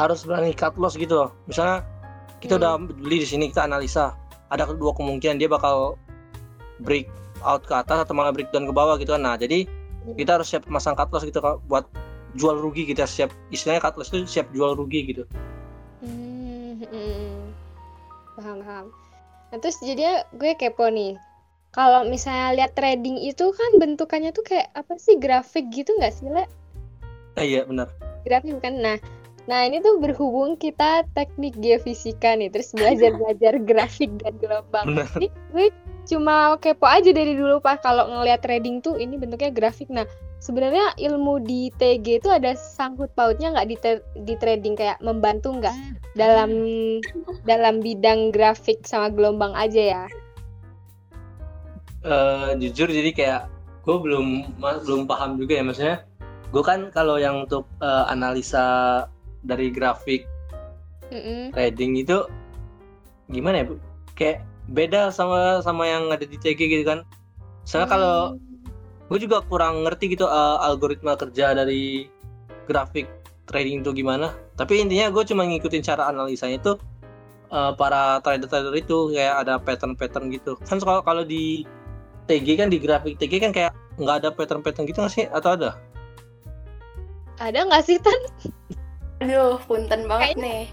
[0.01, 1.85] harus berani cut loss gitu loh misalnya
[2.41, 2.61] kita Hmm.
[2.65, 4.17] udah beli di sini kita analisa
[4.49, 6.01] ada kedua kemungkinan dia bakal
[6.81, 7.05] break
[7.45, 9.69] out ke atas atau malah breakdown ke bawah gitu kan nah jadi
[10.01, 10.17] Hmm.
[10.17, 11.37] kita harus siap masang cut loss gitu
[11.69, 11.85] buat
[12.33, 15.29] jual rugi kita siap istilahnya cut loss itu siap jual rugi gitu
[16.01, 17.37] Hmm, hmm.
[18.41, 18.87] paham paham.
[19.51, 21.19] Nah, terus jadinya gue kepo nih.
[21.71, 26.27] Kalau misalnya lihat trading itu kan bentukannya tuh kayak apa sih grafik gitu nggak sih,
[26.27, 26.47] Le?
[27.39, 27.87] eh, iya benar
[28.27, 28.83] Grafik bukan?
[28.83, 28.99] Nah,
[29.47, 34.99] nah ini tuh berhubung kita teknik geofisika nih, terus belajar-belajar grafik dan gelombang.
[34.99, 35.67] benar Ini gue
[36.11, 39.87] cuma kepo aja dari dulu Pak kalau ngelihat trading tuh ini bentuknya grafik.
[39.87, 40.03] Nah,
[40.43, 43.77] sebenarnya ilmu di TG itu ada sangkut pautnya nggak di,
[44.27, 45.77] di trading kayak membantu nggak
[46.19, 46.51] dalam
[47.47, 50.05] dalam bidang grafik sama gelombang aja ya?
[52.01, 53.43] Eh, jujur jadi kayak
[53.85, 55.97] gue belum belum paham juga ya maksudnya
[56.51, 59.05] gue kan kalau yang untuk eh, analisa
[59.45, 60.25] dari grafik
[61.13, 61.53] Mm-mm.
[61.53, 62.25] trading itu
[63.29, 63.77] gimana ya bu
[64.17, 67.03] kayak beda sama sama yang ada di TG gitu kan.
[67.67, 68.17] Soalnya kalau
[69.11, 72.07] gue juga kurang ngerti gitu eh, algoritma kerja dari
[72.71, 73.11] grafik
[73.51, 74.31] trading itu gimana.
[74.55, 76.73] Tapi intinya gue cuma ngikutin cara analisanya itu
[77.51, 80.55] eh, para trader-trader itu kayak ada pattern-pattern gitu.
[80.63, 81.67] Kan kalau kalau di
[82.31, 85.27] TG kan di grafik TG kan kayak nggak ada pattern-pattern gitu nggak sih?
[85.35, 85.75] Atau ada?
[87.43, 88.21] Ada nggak sih Tan?
[89.25, 90.65] Aduh, punten banget nih.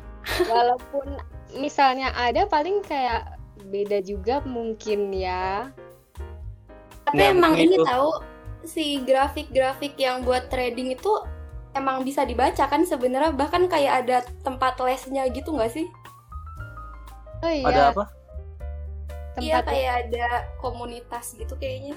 [0.45, 1.17] Walaupun
[1.55, 3.36] misalnya ada paling kayak
[3.67, 5.69] beda juga mungkin ya.
[7.07, 8.19] Tapi Nah, emang ini tahu
[8.67, 11.11] si grafik-grafik yang buat trading itu
[11.71, 15.87] emang bisa dibaca kan sebenarnya bahkan kayak ada tempat lesnya gitu nggak sih?
[17.45, 18.03] Oh iya, ada apa
[19.37, 20.27] Iya tempat kayak ada
[20.57, 21.93] komunitas gitu kayaknya.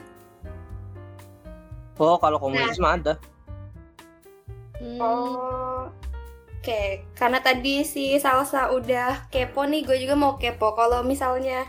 [2.00, 3.14] oh kalau komunitas mah ada
[4.80, 5.92] Hmm, Oh.
[6.60, 10.76] Oke, karena tadi si Salsa udah kepo nih, gue juga mau kepo.
[10.76, 11.64] Kalau misalnya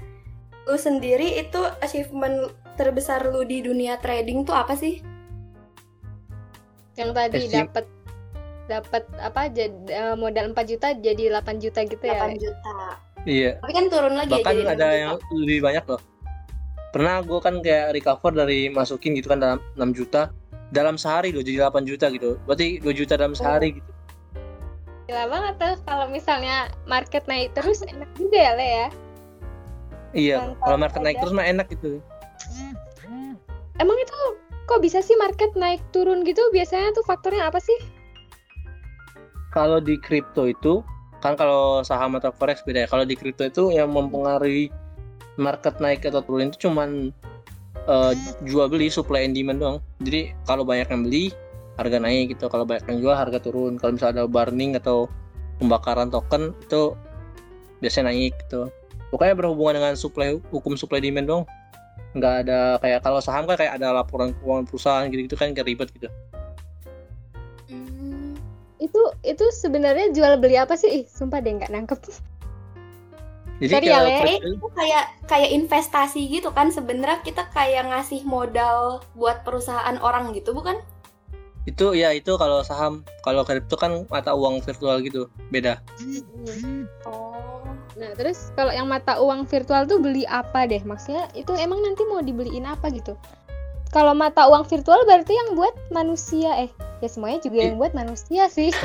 [0.68, 5.00] lu sendiri itu achievement terbesar lu di dunia trading tuh apa sih?
[7.00, 7.86] yang tadi dapat
[8.68, 12.20] dapat apa jadi modal 4 juta jadi 8 juta gitu ya.
[12.28, 12.76] 8 juta.
[13.28, 15.00] iya Tapi kan turun lagi bahkan ya jadi 6 ada juta.
[15.00, 15.12] yang
[15.44, 16.02] lebih banyak loh
[16.92, 20.32] pernah gue kan kayak recover dari masukin gitu kan dalam 6 juta
[20.72, 23.92] dalam sehari loh jadi 8 juta gitu berarti 2 juta dalam sehari gitu
[25.12, 28.88] Gila banget tuh kalau misalnya market naik terus enak juga ya Le ya.
[30.16, 32.00] iya Mantap kalau market naik terus mah enak gitu
[33.76, 34.16] Emang itu
[34.72, 36.40] kok bisa sih market naik turun gitu?
[36.56, 37.76] Biasanya tuh faktornya apa sih?
[39.52, 40.82] kalau di kripto itu
[41.22, 44.72] kan kalau saham atau forex beda ya kalau di kripto itu yang mempengaruhi
[45.38, 47.14] market naik atau turun itu cuman
[47.86, 48.14] eh,
[48.48, 51.30] jual beli supply and demand doang jadi kalau banyak yang beli
[51.76, 55.08] harga naik gitu kalau banyak yang jual harga turun kalau misalnya ada burning atau
[55.58, 56.96] pembakaran token itu
[57.80, 58.68] biasanya naik gitu
[59.10, 61.44] pokoknya berhubungan dengan supply hukum supply demand dong
[62.12, 65.68] nggak ada kayak kalau saham kan kayak ada laporan keuangan perusahaan gitu gitu kan kayak
[65.68, 66.10] ribet gitu
[67.72, 68.36] Hmm.
[68.76, 70.92] Itu itu sebenarnya jual beli apa sih?
[70.92, 72.00] Ih, sumpah deh nggak nangkep.
[73.62, 74.18] jadi Sorry ya, kalau Le.
[74.20, 80.34] kripto- Itu kayak kayak investasi gitu kan sebenarnya kita kayak ngasih modal buat perusahaan orang
[80.34, 80.82] gitu bukan?
[81.70, 85.78] Itu ya itu kalau saham kalau kripto kan mata uang virtual gitu beda
[87.06, 87.42] Oh.
[88.00, 90.80] Nah, terus kalau yang mata uang virtual tuh beli apa deh?
[90.82, 93.20] Maksudnya itu emang nanti mau dibeliin apa gitu?
[93.92, 96.72] Kalau mata uang virtual berarti yang buat manusia eh
[97.04, 98.72] ya semuanya juga yang buat manusia sih.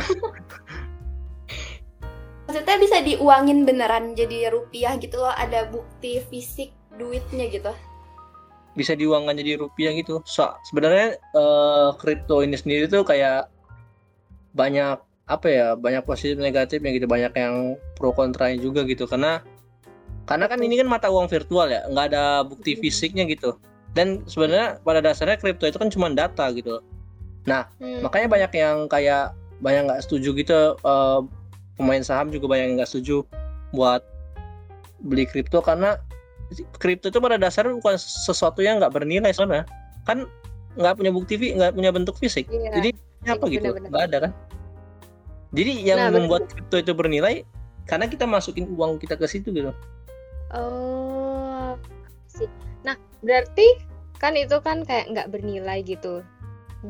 [2.47, 7.71] Maksudnya bisa diuangin beneran jadi rupiah gitu loh, ada bukti fisik duitnya gitu.
[8.77, 10.21] Bisa diuangkan jadi rupiah gitu.
[10.29, 13.49] So, sebenarnya eh, kripto ini sendiri tuh kayak
[14.53, 17.09] banyak apa ya banyak positif negatifnya gitu.
[17.09, 19.09] Banyak yang pro kontranya juga gitu.
[19.09, 19.43] Karena
[20.29, 21.83] karena kan ini kan mata uang virtual ya.
[21.89, 23.57] Nggak ada bukti fisiknya gitu.
[23.97, 26.85] Dan sebenarnya pada dasarnya kripto itu kan cuma data gitu.
[27.49, 28.05] Nah hmm.
[28.05, 29.33] makanya banyak yang kayak
[29.65, 31.25] banyak nggak setuju gitu uh,
[31.81, 33.25] pemain saham juga banyak yang nggak setuju
[33.73, 34.05] buat
[35.01, 35.65] beli kripto.
[35.65, 35.97] Karena
[36.79, 39.67] kripto itu pada dasarnya bukan sesuatu yang nggak bernilai soalnya.
[40.07, 40.27] Kan
[40.77, 42.47] nggak punya bukti nggak punya bentuk fisik.
[42.49, 42.71] Iya.
[42.79, 42.91] jadi
[43.27, 43.69] apa gitu?
[43.73, 44.33] nggak ada kan?
[45.57, 47.43] Jadi yang nah, membuat kripto itu bernilai
[47.87, 49.73] karena kita masukin uang kita ke situ gitu.
[50.55, 51.37] Oh
[52.37, 52.49] sih
[52.85, 53.81] nah berarti
[54.21, 56.21] kan itu kan kayak nggak bernilai gitu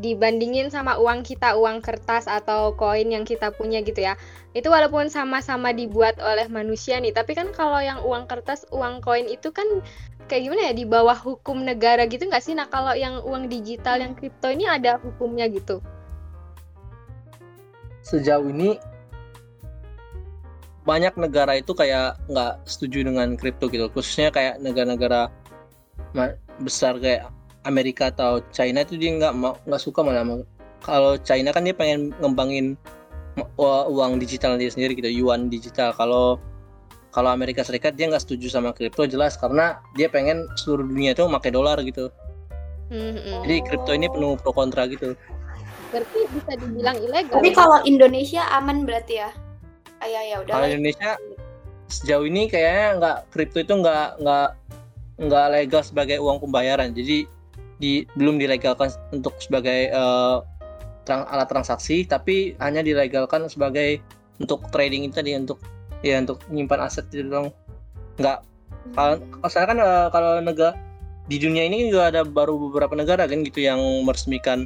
[0.00, 4.14] dibandingin sama uang kita uang kertas atau koin yang kita punya gitu ya.
[4.56, 9.28] Itu walaupun sama-sama dibuat oleh manusia nih tapi kan kalau yang uang kertas uang koin
[9.28, 9.66] itu kan
[10.26, 12.54] kayak gimana ya di bawah hukum negara gitu nggak sih?
[12.56, 15.78] Nah kalau yang uang digital yang kripto ini ada hukumnya gitu.
[18.06, 18.78] Sejauh ini
[20.87, 23.90] banyak negara itu kayak nggak setuju dengan kripto gitu.
[23.90, 25.28] Khususnya kayak negara-negara
[26.62, 27.28] besar kayak
[27.66, 30.22] Amerika atau China itu dia nggak mau nggak suka malah
[30.87, 32.79] kalau China kan dia pengen ngembangin
[33.59, 35.92] uang digital dia sendiri gitu yuan digital.
[35.92, 36.40] Kalau
[37.11, 39.35] kalau Amerika Serikat dia nggak setuju sama kripto jelas.
[39.35, 42.09] Karena dia pengen seluruh dunia itu pakai dolar gitu.
[42.87, 43.42] Mm-hmm.
[43.42, 45.18] jadi kripto ini penuh pro kontra gitu.
[45.90, 49.35] Berarti bisa dibilang ilegal tapi kalau Indonesia aman berarti ya?
[50.07, 51.18] Ayah ya udah kalau Indonesia
[51.90, 54.48] sejauh ini kayaknya nggak kripto itu nggak nggak
[55.18, 56.94] nggak legal sebagai uang pembayaran.
[56.94, 57.26] Jadi
[57.76, 60.40] di belum dilegalkan untuk sebagai uh,
[61.04, 64.00] trans, alat transaksi tapi hanya dilegalkan sebagai
[64.40, 65.60] untuk trading itu tadi untuk
[66.04, 67.52] ya untuk menyimpan aset itu dong
[68.20, 68.40] nggak.
[68.94, 69.18] Kalau
[69.50, 70.72] saya kan uh, kalau negara
[71.26, 74.64] di dunia ini juga ada baru beberapa negara kan gitu yang meresmikan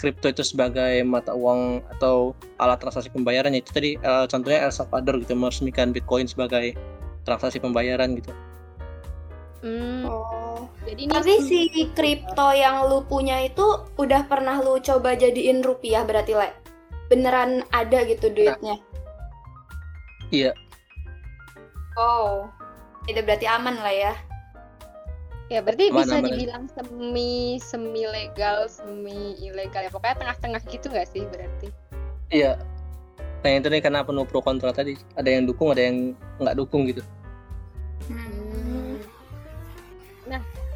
[0.00, 3.52] kripto itu sebagai mata uang atau alat transaksi pembayaran.
[3.54, 6.74] Itu tadi uh, contohnya El Salvador gitu meresmikan Bitcoin sebagai
[7.28, 8.32] transaksi pembayaran gitu.
[9.60, 10.08] Hmm.
[10.08, 10.64] Oh.
[10.88, 11.60] Jadi Tapi si
[11.92, 16.50] kripto yang lu punya itu udah pernah lu coba jadiin rupiah berarti, Le?
[17.12, 18.80] Beneran ada gitu duitnya?
[20.32, 20.56] Iya.
[22.00, 22.48] Oh.
[23.04, 24.14] Itu berarti aman lah ya.
[25.50, 26.26] Ya, berarti aman, bisa aman.
[26.30, 29.90] dibilang semi semi legal, semi ilegal ya.
[29.92, 31.68] Pokoknya tengah-tengah gitu nggak sih berarti?
[32.30, 32.56] Iya.
[33.40, 34.96] Nah, itu nih karena penuh pro kontra tadi.
[35.18, 37.02] Ada yang dukung, ada yang nggak dukung gitu.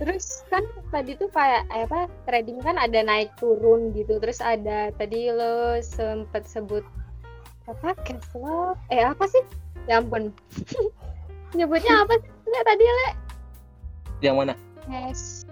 [0.03, 4.19] Terus kan tadi tuh kayak eh, apa trading kan ada naik turun gitu.
[4.19, 6.83] Terus ada tadi lo sempet sebut
[7.71, 9.45] apa cash flow eh apa sih?
[9.87, 10.35] Ya ampun.
[11.57, 12.31] Nyebutnya apa sih?
[12.51, 13.09] Nggak, tadi le.
[14.25, 14.55] Yang mana?
[14.91, 15.47] Cash.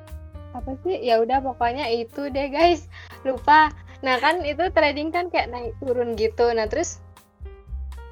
[0.52, 0.98] Apa sih?
[0.98, 2.90] Ya udah pokoknya itu deh guys.
[3.22, 3.70] Lupa.
[4.02, 6.50] Nah kan itu trading kan kayak naik turun gitu.
[6.50, 6.98] Nah terus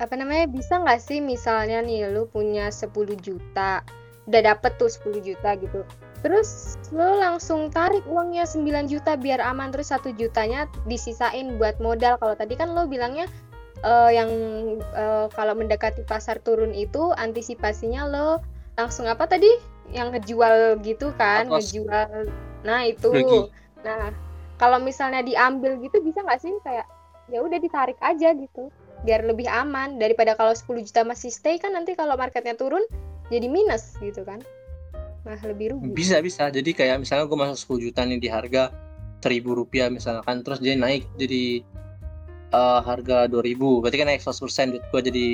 [0.01, 2.89] apa namanya bisa nggak sih misalnya nih lu punya 10
[3.21, 3.85] juta
[4.31, 5.83] udah dapet tuh 10 juta gitu.
[6.23, 12.17] Terus lo langsung tarik uangnya 9 juta biar aman terus satu jutanya disisain buat modal.
[12.23, 13.27] Kalau tadi kan lo bilangnya
[13.83, 14.31] uh, yang
[14.95, 18.39] uh, kalau mendekati pasar turun itu antisipasinya lo
[18.79, 19.51] langsung apa tadi?
[19.91, 21.75] Yang ngejual gitu kan Atas.
[21.75, 22.31] ngejual.
[22.63, 23.11] Nah itu.
[23.11, 23.51] Rugi.
[23.81, 24.15] nah
[24.61, 26.53] kalau misalnya diambil gitu bisa nggak sih?
[26.63, 26.87] Kayak
[27.33, 28.69] ya udah ditarik aja gitu
[29.09, 29.97] biar lebih aman.
[29.97, 32.85] Daripada kalau 10 juta masih stay kan nanti kalau marketnya turun
[33.31, 34.43] jadi minus gitu kan.
[35.23, 35.95] Malah lebih rugi.
[35.95, 36.51] Bisa bisa.
[36.51, 38.75] Jadi kayak misalnya gue masuk 10 juta nih di harga
[39.21, 41.61] seribu rupiah misalkan terus dia naik jadi
[42.57, 45.27] uh, harga 2000 berarti kan naik 100% duit gue jadi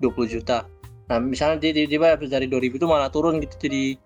[0.00, 0.64] 20 juta.
[1.10, 3.98] Nah misalnya dia tiba-tiba dari 2000 itu malah turun gitu jadi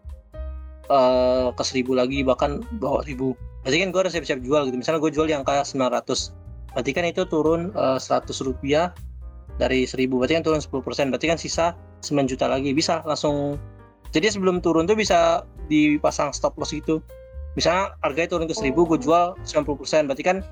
[0.89, 4.77] uh, ke 1000 lagi bahkan bawah 1000 berarti kan gue harus siap-siap jual gitu.
[4.81, 6.33] Misalnya gue jual yang kayak 900
[6.73, 8.93] berarti kan itu turun uh, 100 rupiah
[9.57, 13.59] dari 1000 berarti kan turun 10% berarti kan sisa 9 juta lagi bisa langsung.
[14.15, 17.03] Jadi sebelum turun tuh bisa dipasang stop loss gitu.
[17.59, 18.85] Misalnya harganya turun ke 1000 oh.
[18.87, 20.47] gue jual 90% berarti kan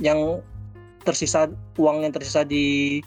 [0.00, 0.40] yang
[1.02, 2.98] tersisa uang yang tersisa di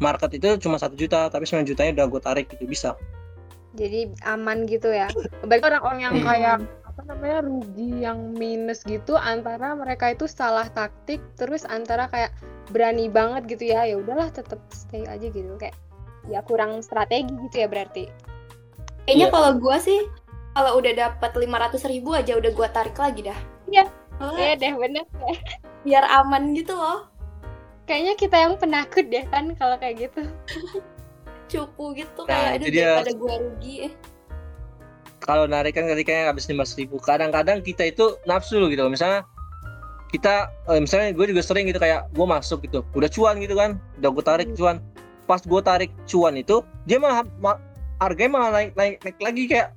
[0.00, 2.96] market itu cuma satu juta tapi 9 jutanya udah gue tarik gitu bisa.
[3.76, 5.06] Jadi aman gitu ya.
[5.46, 6.56] Berarti orang-orang yang kayak
[6.90, 12.34] apa namanya rugi yang minus gitu antara mereka itu salah taktik terus antara kayak
[12.74, 15.54] berani banget gitu ya ya udahlah tetap stay aja gitu.
[15.60, 15.78] Kayak
[16.28, 18.10] ya kurang strategi gitu ya berarti
[19.10, 19.34] Kayaknya yeah.
[19.34, 20.00] kalau gue sih
[20.54, 23.38] kalau udah dapat lima ratus ribu aja udah gue tarik lagi dah.
[23.70, 23.84] Iya.
[24.20, 25.38] Iya deh bener deh.
[25.82, 27.08] Biar aman gitu loh.
[27.90, 30.30] Kayaknya kita yang penakut deh kan kalau kayak gitu.
[31.50, 33.74] Cupu gitu nah, kayak ada daripada gue rugi.
[33.90, 33.92] Eh.
[35.18, 38.86] Kalau narik kan ketika habis lima ribu, kadang-kadang kita itu nafsu gitu.
[38.86, 39.26] Misalnya
[40.10, 43.78] kita eh, misalnya gue juga sering gitu kayak gue masuk gitu udah cuan gitu kan
[44.02, 44.58] udah gue tarik Hmm.
[44.58, 44.76] cuan
[45.30, 47.62] pas gue tarik cuan itu dia malah ma-
[47.96, 49.68] harganya malah naik naik naik lagi kayak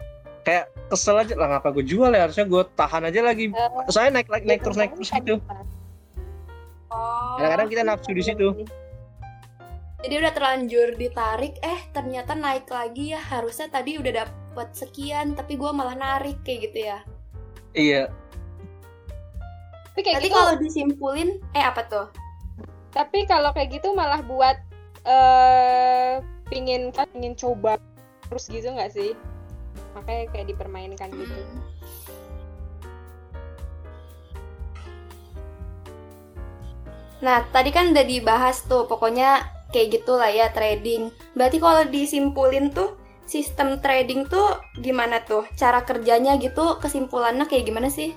[0.41, 4.17] kayak kesel aja lah ngapa gue jual ya harusnya gue tahan aja lagi Eh, soalnya
[4.17, 5.37] naik naik naik terus naik terus gitu
[6.89, 7.37] Oh.
[7.37, 8.47] kadang-kadang kita nafsu di situ
[9.97, 13.21] Jadi udah terlanjur ditarik, eh ternyata naik lagi ya.
[13.23, 16.99] Harusnya tadi udah dapet sekian, tapi gua malah narik kayak gitu ya.
[17.71, 18.03] iya
[19.87, 22.07] tapi kayak Tadi gitu kalau disimpulin, eh apa tuh?
[22.89, 24.57] tapi kalau kayak gitu malah buat
[25.03, 27.75] eh pingin kan pingin coba
[28.29, 29.11] terus gitu nggak sih
[29.93, 31.41] makanya kayak dipermainkan gitu
[37.23, 41.07] Nah, tadi kan udah dibahas tuh, pokoknya kayak gitulah ya trading.
[41.37, 45.47] Berarti kalau disimpulin tuh, sistem trading tuh gimana tuh?
[45.55, 48.11] Cara kerjanya gitu, kesimpulannya kayak gimana sih?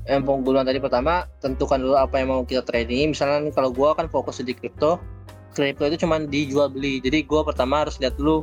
[0.06, 3.10] yang penggunaan tadi pertama tentukan dulu apa yang mau kita trading.
[3.14, 5.02] Misalnya kalau gua kan fokus di kripto
[5.54, 6.98] kripto itu cuman dijual beli.
[6.98, 8.42] Jadi gua pertama harus lihat dulu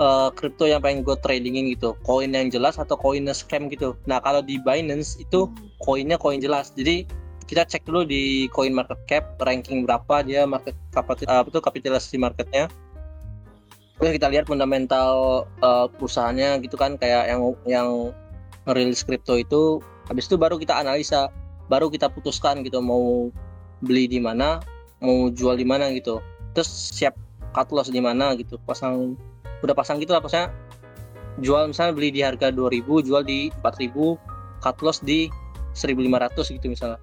[0.00, 1.96] eh, kripto yang pengen gue tradingin gitu.
[2.02, 3.94] Koin yang jelas atau koinnya scam gitu.
[4.08, 5.48] Nah kalau di Binance itu
[5.84, 6.72] koinnya koin jelas.
[6.72, 7.04] Jadi
[7.44, 12.16] kita cek dulu di coin market cap ranking berapa dia market kapasitas apa tuh kapitalisasi
[12.16, 12.72] marketnya.
[14.00, 16.96] Terus kita lihat fundamental eh, perusahaannya gitu kan.
[16.96, 17.88] Kayak yang yang
[18.64, 21.30] ngerilis kripto itu habis itu baru kita analisa
[21.70, 23.30] baru kita putuskan gitu mau
[23.78, 24.58] beli di mana
[24.98, 26.18] mau jual di mana gitu
[26.52, 27.14] terus siap
[27.54, 29.14] cut loss di mana gitu pasang
[29.62, 30.50] udah pasang gitu lah pasnya
[31.38, 34.18] jual misalnya beli di harga 2000 jual di 4000
[34.60, 35.30] cut loss di
[35.78, 36.98] 1500 gitu misalnya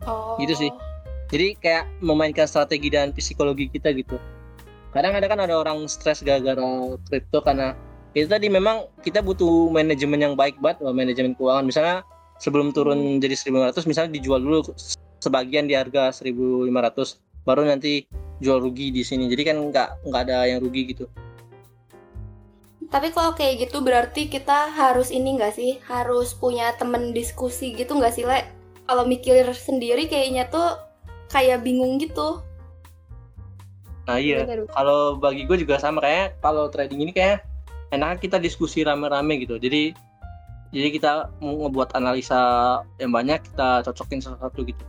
[0.00, 0.40] Oh.
[0.40, 0.72] gitu sih.
[1.28, 4.16] jadi kayak memainkan strategi dan psikologi kita gitu
[4.96, 7.76] kadang ada kan ada orang stres gara-gara kripto karena
[8.10, 11.62] itu tadi memang kita butuh manajemen yang baik banget loh, manajemen keuangan.
[11.62, 11.96] Misalnya
[12.42, 14.74] sebelum turun jadi 1500 misalnya dijual dulu
[15.22, 16.72] sebagian di harga 1500
[17.46, 18.08] baru nanti
[18.42, 19.30] jual rugi di sini.
[19.30, 21.06] Jadi kan nggak nggak ada yang rugi gitu.
[22.90, 25.78] Tapi kalau kayak gitu berarti kita harus ini nggak sih?
[25.86, 28.42] Harus punya temen diskusi gitu nggak sih, Le?
[28.90, 30.74] Kalau mikir sendiri kayaknya tuh
[31.30, 32.42] kayak bingung gitu.
[34.10, 34.42] nah iya.
[34.74, 36.02] Kalau bagi gue juga sama.
[36.02, 37.46] Kayak kalau trading ini kayak
[37.90, 39.94] enaknya kita diskusi rame-rame gitu jadi
[40.70, 42.40] jadi kita mau ngebuat analisa
[43.02, 44.84] yang banyak kita cocokin satu-satu gitu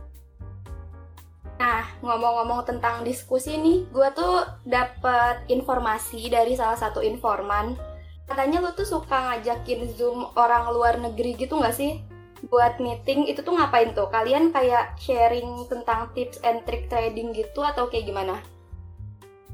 [1.62, 7.78] Nah, ngomong-ngomong tentang diskusi nih, gue tuh dapet informasi dari salah satu informan.
[8.26, 12.02] Katanya lo tuh suka ngajakin Zoom orang luar negeri gitu nggak sih?
[12.50, 14.10] Buat meeting, itu tuh ngapain tuh?
[14.10, 18.42] Kalian kayak sharing tentang tips and trick trading gitu atau kayak gimana?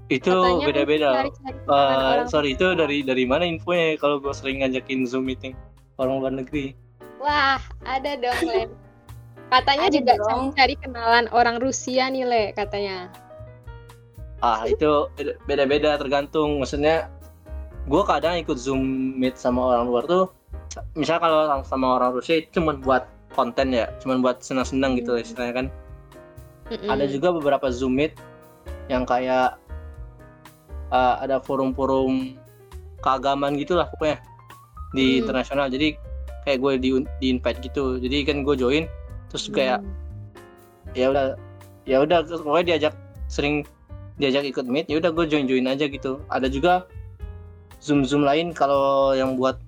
[0.09, 1.29] Itu beda-beda
[1.69, 5.53] orang sorry itu dari dari mana infonya ya kalau gue sering ngajakin zoom meeting
[5.97, 6.73] orang luar negeri
[7.19, 8.71] Wah, ada dong, Len.
[9.53, 10.55] Katanya Ada juga dong.
[10.55, 13.11] cari kenalan orang Rusia nih, Le, katanya.
[14.39, 17.11] ah itu beda- beda-beda tergantung maksudnya
[17.85, 18.79] gue kadang ikut zoom
[19.19, 20.25] meet sama orang luar tuh
[20.95, 23.03] misalnya kalau sama- orang Rusia itu cuma buat
[23.35, 25.25] konten ya cuma buat senang-senang gitu Hmm.
[25.27, 25.67] istilahnya kan
[26.71, 26.87] Mm-mm.
[26.87, 28.15] ada juga beberapa zoom meet
[28.87, 29.59] yang kayak
[30.91, 32.37] uh, ada forum-forum
[33.05, 34.19] keagamaan gitulah pokoknya
[34.97, 35.19] di Hmm.
[35.25, 35.95] internasional jadi
[36.49, 36.89] kayak gue di
[37.21, 38.85] di invite gitu jadi kan gue join
[39.29, 40.97] terus kayak Hmm.
[40.97, 41.27] ya udah
[41.85, 42.95] ya udah pokoknya diajak
[43.29, 43.65] sering
[44.17, 46.89] diajak ikut meet ya udah gue join join aja gitu ada juga
[47.79, 49.61] zoom zoom lain kalau yang buat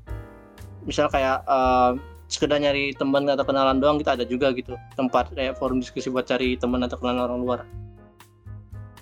[0.88, 1.94] misal kayak uh,
[2.26, 6.24] sekedar nyari teman atau kenalan doang kita ada juga gitu tempat kayak forum diskusi buat
[6.26, 7.60] cari teman atau kenalan orang luar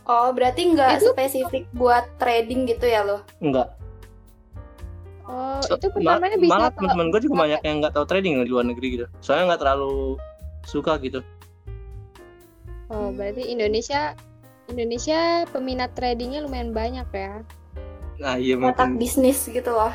[0.09, 3.21] Oh, berarti nggak Itu- spesifik buat trading gitu ya lo?
[3.39, 3.77] enggak
[5.23, 8.41] Oh, So- itu ma- pertamanya bisa malah teman-teman gue juga banyak yang nggak tahu trading
[8.41, 10.17] di luar negeri gitu soalnya nggak terlalu
[10.65, 11.21] suka gitu
[12.89, 14.17] Oh, berarti Indonesia
[14.67, 17.45] Indonesia peminat tradingnya lumayan banyak ya.
[18.17, 19.93] nah iya Kotak mungkin bisnis gitu loh.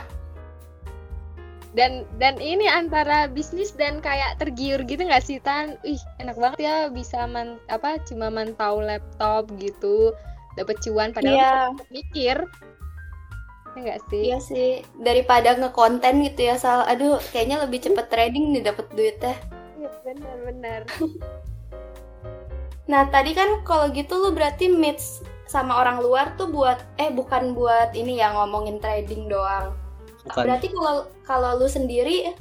[1.73, 5.81] Dan dan ini antara bisnis dan kayak tergiur gitu nggak sih Tan?
[5.81, 10.13] Ih, enak banget ya bisa man, apa cuma mantau laptop gitu,
[10.53, 11.53] dapat cuan padahal Iya,
[11.89, 12.37] mikir.
[13.73, 14.21] Ya nggak sih?
[14.29, 14.85] iya sih.
[15.01, 16.85] Daripada ngekonten gitu ya, Sal.
[16.85, 19.33] Aduh, kayaknya lebih cepet trading nih dapet duitnya.
[19.77, 20.81] Iya, benar-benar.
[22.83, 24.99] Nah, tadi kan kalau gitu lu berarti meet
[25.47, 29.71] sama orang luar tuh buat eh bukan buat ini ya ngomongin trading doang.
[30.27, 30.95] Bukan Berarti kalau
[31.27, 32.35] kalau lu sendiri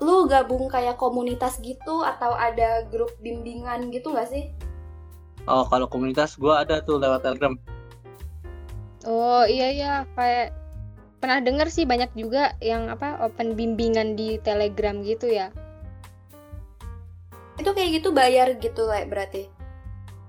[0.00, 4.48] lu gabung kayak komunitas gitu atau ada grup bimbingan gitu nggak sih?
[5.48, 7.56] oh kalau komunitas gue ada tuh lewat telegram
[9.08, 10.52] Oh iya iya kayak
[11.24, 15.48] pernah denger sih banyak juga yang apa open bimbingan di Telegram gitu ya.
[17.56, 19.48] Itu kayak gitu bayar gitu lah berarti.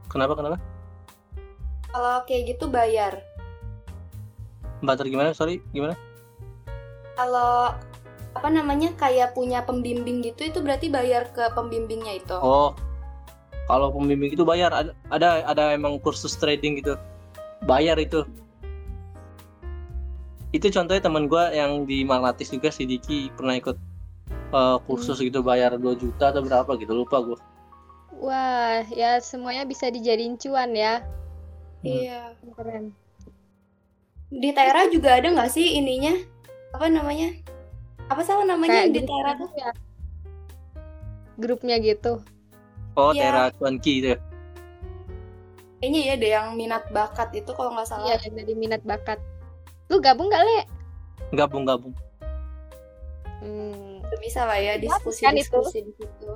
[0.07, 0.55] Kenapa kenapa?
[1.91, 3.19] Kalau kayak gitu bayar.
[4.79, 5.35] Bater gimana?
[5.35, 5.99] Sorry, gimana?
[7.15, 7.75] Kalau
[8.31, 12.37] apa namanya kayak punya pembimbing gitu itu berarti bayar ke pembimbingnya itu.
[12.39, 12.71] Oh.
[13.67, 16.95] Kalau pembimbing itu bayar ada ada, ada emang kursus trading gitu.
[17.63, 18.27] Bayar itu.
[20.51, 23.79] Itu contohnya teman gue yang di Malatis juga si Diki pernah ikut
[24.51, 27.39] uh, kursus gitu bayar 2 juta atau berapa gitu lupa gue.
[28.19, 31.01] Wah, ya semuanya bisa dijadiin cuan ya.
[31.81, 32.35] Iya.
[32.53, 32.93] Keren.
[34.31, 36.15] Di Tera juga ada nggak sih ininya?
[36.71, 37.29] Apa namanya?
[38.07, 39.49] Apa salah namanya Kayak di Tera gitu tuh?
[39.55, 39.71] ya.
[41.37, 42.13] Grupnya gitu.
[42.93, 43.21] Oh, Iya.
[43.23, 44.19] Tera Cuanki itu ya.
[45.77, 48.05] Kayaknya ya ada yang minat bakat itu kalau nggak salah.
[48.05, 49.17] Iya, yang dari minat bakat.
[49.89, 50.61] Lu gabung gak, Le?
[51.33, 51.91] Gabung-gabung.
[53.41, 53.97] Hmm.
[54.21, 55.41] Bisa lah ya Bagus kan itu?
[55.41, 56.31] diskusi-diskusi di situ.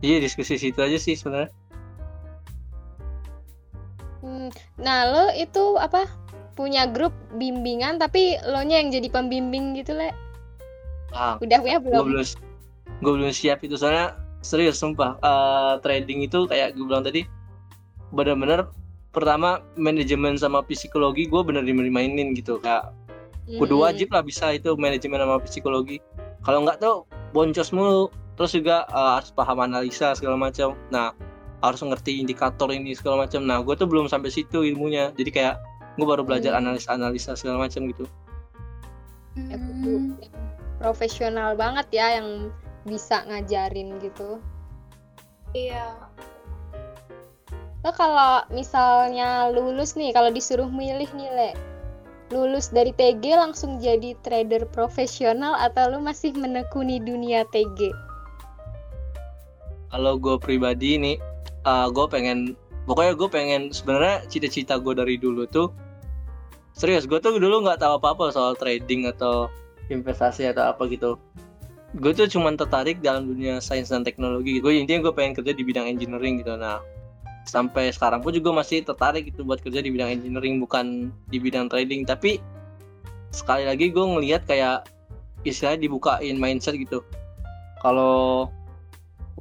[0.00, 1.52] Iya, diskusi situ aja sih sebenarnya.
[4.20, 4.48] Hmm,
[4.80, 6.08] Nah, lo itu apa?
[6.56, 10.10] Punya grup bimbingan tapi lo nya yang jadi pembimbing gitu, Le.
[11.14, 12.04] Ah, Udah punya gue belum?
[12.10, 12.26] belum
[13.02, 17.22] gue belum siap itu soalnya serius sumpah Eh, trading itu kayak gue bilang tadi
[18.10, 18.66] bener-bener
[19.10, 22.90] pertama manajemen sama psikologi gue bener dimainin gitu kayak
[23.58, 23.84] kudu Mm-mm.
[23.86, 25.98] wajib lah bisa itu manajemen sama psikologi
[26.42, 31.14] kalau nggak tuh boncos mulu terus juga eh, harus paham analisa segala macam nah
[31.62, 35.54] harus ngerti indikator ini segala macam nah gue tuh belum sampai situ ilmunya jadi kayak
[35.94, 36.60] gue baru belajar Hmm.
[36.64, 38.06] analisa analisa segala macam gitu
[39.34, 40.14] Ya, yang
[40.78, 42.54] profesional banget ya yang
[42.86, 44.38] bisa ngajarin gitu.
[45.50, 45.90] Iya.
[47.82, 51.50] Lo kalau misalnya lulus nih, kalau disuruh milih nih, Le.
[52.30, 57.90] Lulus dari TG langsung jadi trader profesional atau lu masih menekuni dunia TG?
[59.94, 61.16] kalau gue pribadi nih
[61.62, 62.58] uh, gue pengen
[62.90, 65.70] pokoknya gue pengen sebenarnya cita-cita gue dari dulu tuh
[66.74, 69.46] serius gue tuh dulu nggak tahu apa-apa soal trading atau
[69.88, 71.16] investasi atau apa gitu.
[71.94, 75.62] Gue tuh cuman tertarik dalam dunia sains dan teknologi gue intinya gue pengen kerja di
[75.62, 76.58] bidang engineering gitu.
[76.58, 76.82] Nah
[77.46, 81.70] sampai sekarang pun juga masih tertarik gitu buat kerja di bidang engineering bukan di bidang
[81.70, 82.02] trading.
[82.02, 82.42] Tapi
[83.30, 84.90] sekali lagi gue ngelihat kayak
[85.46, 87.06] istilahnya dibukain mindset gitu.
[87.78, 88.50] Kalau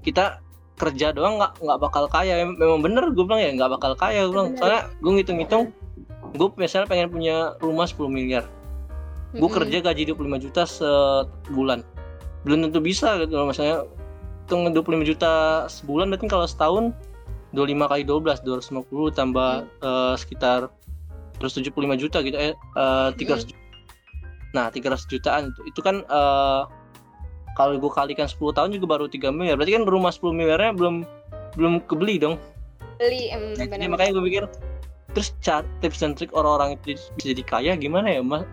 [0.06, 0.38] kita
[0.78, 2.46] kerja doang nggak nggak bakal kaya.
[2.46, 4.54] Mem- memang bener gue bilang ya nggak bakal kaya gue bilang.
[4.54, 5.74] Soalnya gue ngitung-ngitung
[6.34, 8.46] gue misalnya pengen punya rumah 10 miliar.
[9.34, 9.58] Gue Mm-mm.
[9.66, 11.82] kerja gaji 25 juta sebulan.
[12.46, 13.86] Belum tentu bisa gitu loh misalnya
[14.44, 15.32] hitung 25 juta
[15.72, 16.84] sebulan berarti kalau setahun
[17.56, 18.84] 25 kali 12 250
[19.16, 20.68] tambah eh, sekitar
[21.40, 23.60] terus 75 juta gitu eh, eh, 300 juta.
[24.54, 25.62] nah 300 jutaan itu.
[25.66, 26.62] Itu kan eh,
[27.54, 29.56] kalau gue kalikan 10 tahun juga baru 3 miliar.
[29.58, 31.06] Berarti kan rumah 10 miliarnya belum
[31.56, 32.36] belum kebeli dong.
[32.98, 33.90] Beli, em, Nah, jadi bener.
[33.90, 34.44] makanya gue pikir
[35.14, 35.34] terus
[35.82, 38.46] tips dan trik orang-orang itu bisa jadi kaya gimana ya mas?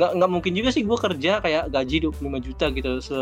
[0.00, 3.20] Nggak nggak mungkin juga sih gue kerja kayak gaji 25 juta gitu se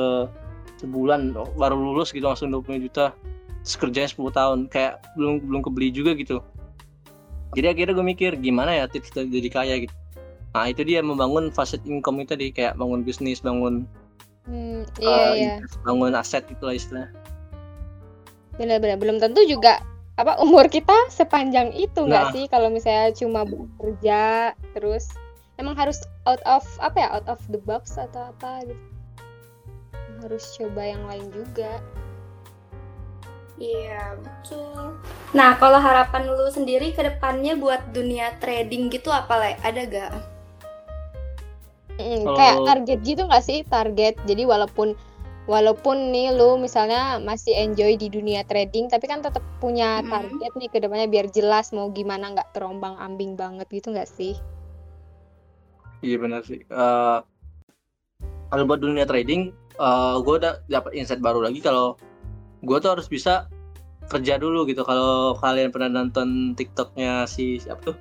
[0.76, 3.16] sebulan baru lulus gitu langsung 25 juta
[3.64, 6.38] terus kerjanya 10 tahun kayak belum belum kebeli juga gitu.
[7.56, 9.94] Jadi akhirnya gue mikir gimana ya tips jadi kaya gitu.
[10.52, 13.88] Nah itu dia membangun facet income itu tadi kayak bangun bisnis bangun
[14.46, 15.52] Hmm, eh, iya, iya.
[15.58, 17.10] invest, bangun aset gitu lah istilahnya.
[18.56, 19.82] Benar-benar belum tentu juga
[20.16, 22.32] apa umur kita sepanjang itu nggak Nah.
[22.32, 25.12] sih kalau misalnya cuma bekerja terus
[25.60, 28.84] emang harus out of apa ya out of the box atau apa gitu
[30.24, 31.80] harus coba yang lain juga
[33.56, 35.00] Iya, betul.
[35.32, 39.56] Nah, kalau harapan lu sendiri ke depannya buat dunia trading gitu apa, Le?
[39.64, 40.12] Ada gak?
[41.96, 44.92] Mm, kayak target gitu nggak sih target jadi walaupun
[45.46, 50.68] walaupun nih lu misalnya masih enjoy di dunia trading tapi kan tetap punya target nih
[50.70, 54.34] ke depannya biar jelas mau gimana nggak terombang ambing banget gitu nggak sih
[56.04, 56.60] Iya benar sih.
[56.60, 57.18] Eh,
[58.52, 59.50] kalau buat dunia trading,
[60.22, 61.96] gue udah dapat insight baru lagi kalau
[62.64, 63.48] gue tuh harus bisa
[64.06, 64.84] kerja dulu gitu.
[64.84, 67.96] Kalau kalian pernah nonton TikToknya si siapa tuh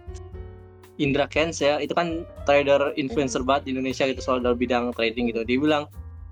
[0.96, 5.34] Indra Kens ya, itu kan trader influencer banget di Indonesia gitu soal dalam bidang trading
[5.34, 5.43] gitu.
[5.43, 5.84] Dia bilang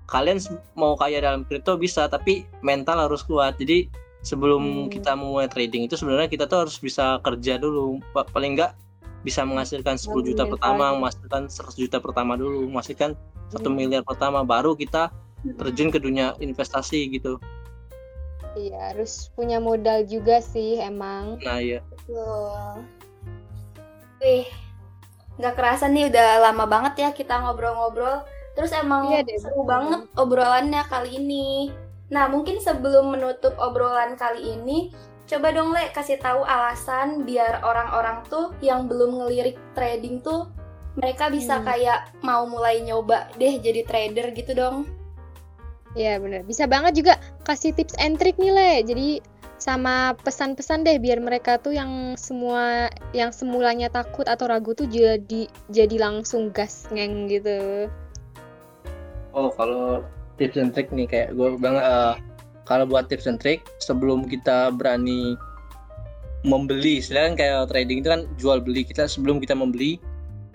[0.04, 0.38] kalian
[0.74, 3.56] mau kaya dalam kripto bisa, tapi mental harus kuat.
[3.56, 3.88] Jadi
[4.20, 4.90] sebelum Hmm.
[4.90, 8.00] kita mulai trading itu sebenarnya kita tuh harus bisa kerja dulu.
[8.12, 8.72] Pa- Paling enggak
[9.20, 13.16] bisa menghasilkan 10 juta pertama, menghasilkan 100 juta pertama dulu, menghasilkan
[13.48, 13.76] satu Hmm.
[13.76, 15.08] miliar pertama, baru kita
[15.56, 17.36] terjun ke dunia investasi gitu.
[18.54, 22.86] iya harus punya modal juga sih emang Nah iya, Betul.
[24.22, 24.46] Wih,
[25.36, 28.22] nggak kerasa nih udah lama banget ya kita ngobrol-ngobrol.
[28.54, 29.66] Terus emang Iya deh, seru betul.
[29.66, 31.74] banget obrolannya kali ini.
[32.14, 34.94] Nah, mungkin sebelum menutup obrolan kali ini,
[35.26, 40.46] coba dong Le kasih tahu alasan biar orang-orang tuh yang belum ngelirik trading tuh
[40.94, 41.66] mereka bisa Hmm.
[41.66, 44.86] kayak mau mulai nyoba deh jadi trader gitu dong.
[45.94, 46.42] Iya bener.
[46.46, 48.72] Bisa banget juga kasih tips and trick nih Le.
[48.86, 49.08] Jadi
[49.58, 55.46] sama pesan-pesan deh biar mereka tuh yang semua yang semulanya takut atau ragu tuh jadi
[55.70, 57.88] jadi langsung gas ngeng gitu.
[59.34, 60.06] Oh, kalau
[60.38, 62.14] tips and trick nih kayak gue banget eh,
[62.64, 65.34] kalau buat tips and trick sebelum kita berani
[66.44, 68.86] membeli, istilahnya kan kayak trading itu kan jual beli.
[68.86, 69.98] Kita sebelum kita membeli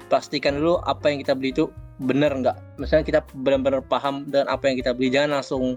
[0.07, 1.67] pastikan dulu apa yang kita beli itu
[1.99, 2.55] benar nggak.
[2.79, 5.75] Misalnya kita benar-benar paham dengan apa yang kita beli, jangan langsung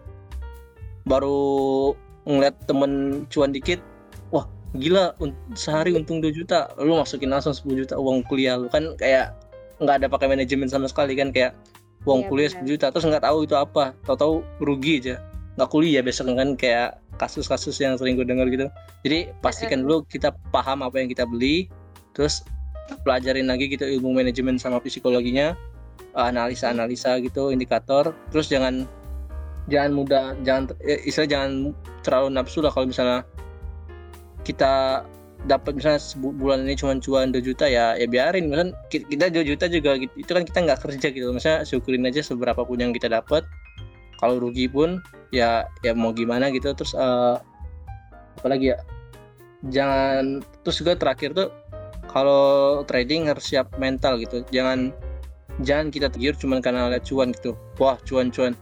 [1.08, 1.90] baru
[2.28, 3.82] ngeliat temen cuan dikit,
[4.30, 4.46] wah
[4.78, 5.16] gila
[5.58, 8.70] sehari untung 2 juta, lu masukin langsung 10 juta uang kuliah lu.
[8.70, 9.34] Kan kayak
[9.82, 11.56] nggak ada pakai manajemen sama sekali kan kayak
[12.02, 12.64] uang Iya, kuliah benar.
[12.66, 13.84] 10 juta terus nggak tahu itu apa.
[14.06, 15.16] Tahu-tahu rugi aja.
[15.58, 18.66] Nggak kuliah besok kan kayak kasus-kasus yang sering gue dengar gitu.
[19.06, 21.70] Jadi pastikan dulu kita paham apa yang kita beli
[22.16, 22.42] terus
[23.06, 25.54] pelajarin lagi gitu ilmu manajemen sama psikologinya
[25.96, 28.10] eh, analisa-analisa gitu indikator.
[28.34, 28.88] Terus jangan
[29.70, 31.50] jangan mudah jangan eh, istilah jangan
[32.02, 33.22] terlalu nafsu lah kalau misalnya
[34.42, 35.06] kita
[35.42, 35.98] dapat misalnya
[36.38, 38.46] bulan ini cuma cuan 2 juta ya ya biarin.
[38.50, 40.14] Misalnya ki- kita 2 juta juga gitu.
[40.14, 41.26] itu kan kita nggak kerja gitu.
[41.34, 43.42] Misalnya syukurin aja seberapa pun yang kita dapat.
[44.22, 45.02] Kalau rugi pun
[45.34, 46.70] ya ya mau gimana gitu.
[46.74, 47.36] Terus eh
[48.38, 48.78] apalagi ya?
[49.66, 51.50] Jangan terus juga terakhir tuh
[52.10, 54.46] kalau trading harus siap mental gitu.
[54.54, 54.94] Jangan
[55.66, 57.58] jangan kita tergiur cuma karena lihat cuan gitu.
[57.82, 58.54] Wah cuan cuan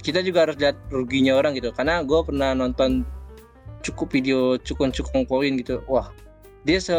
[0.00, 1.72] kita juga harus lihat ruginya orang gitu.
[1.72, 3.04] Karena gue pernah nonton
[3.80, 5.80] cukup video cukun-cukun koin gitu.
[5.88, 6.12] Wah
[6.64, 6.94] dia se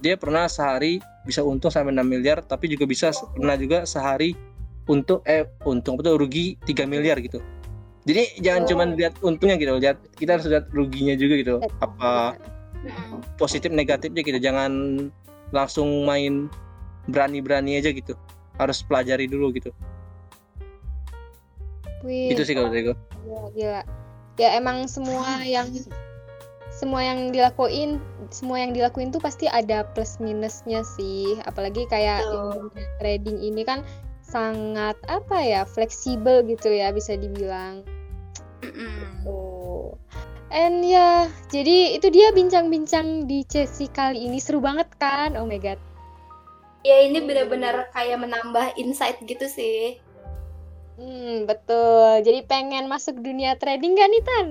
[0.00, 0.96] dia pernah sehari
[1.28, 4.32] bisa untung sampai 6 miliar tapi juga bisa pernah juga sehari
[4.88, 7.38] untuk eh untung betul rugi 3 miliar gitu.
[8.02, 8.68] Jadi jangan Oh.
[8.74, 11.54] cuman lihat untungnya gitu lihat kita harus lihat ruginya juga gitu.
[11.78, 12.34] Apa
[13.38, 14.38] positif negatifnya gitu.
[14.42, 14.72] Jangan
[15.54, 16.50] langsung main
[17.06, 18.18] berani-berani aja gitu.
[18.58, 19.70] Harus pelajari dulu gitu.
[22.02, 23.82] Wih, itu sih kalau dari gue gila, gila.
[24.40, 25.70] Ya emang semua yang
[26.82, 28.02] semua yang dilakuin
[28.34, 31.38] semua yang dilakuin tuh pasti ada plus minusnya sih.
[31.46, 33.86] Apalagi kayak dunia trading ini kan
[34.26, 37.86] sangat apa ya fleksibel gitu ya bisa dibilang.
[39.22, 39.94] Oh
[40.50, 44.42] and ya jadi itu dia bincang-bincang di sesi kali ini.
[44.42, 45.38] Seru banget kan?
[45.38, 45.78] Oh my god.
[46.82, 50.02] Ya ini benar-benar kayak menambah insight gitu sih.
[50.98, 52.26] hmm betul.
[52.26, 54.48] Jadi pengen masuk dunia trading gak nih Tan?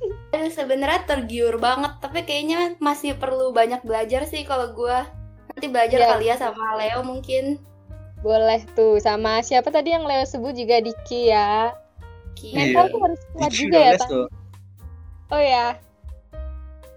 [0.00, 5.04] Aduh, sebenarnya tergiur banget, tapi kayaknya masih perlu banyak belajar sih kalau gua.
[5.52, 6.08] Nanti belajar Iya.
[6.14, 7.58] kali ya sama Leo mungkin.
[8.20, 11.72] boleh tuh sama siapa tadi yang Leo sebut juga Diki ya
[12.36, 12.52] Ki.
[12.52, 12.76] Iya.
[12.76, 14.26] mental tuh harus kuat Diki juga ya tuh.
[15.32, 15.66] Oh ya.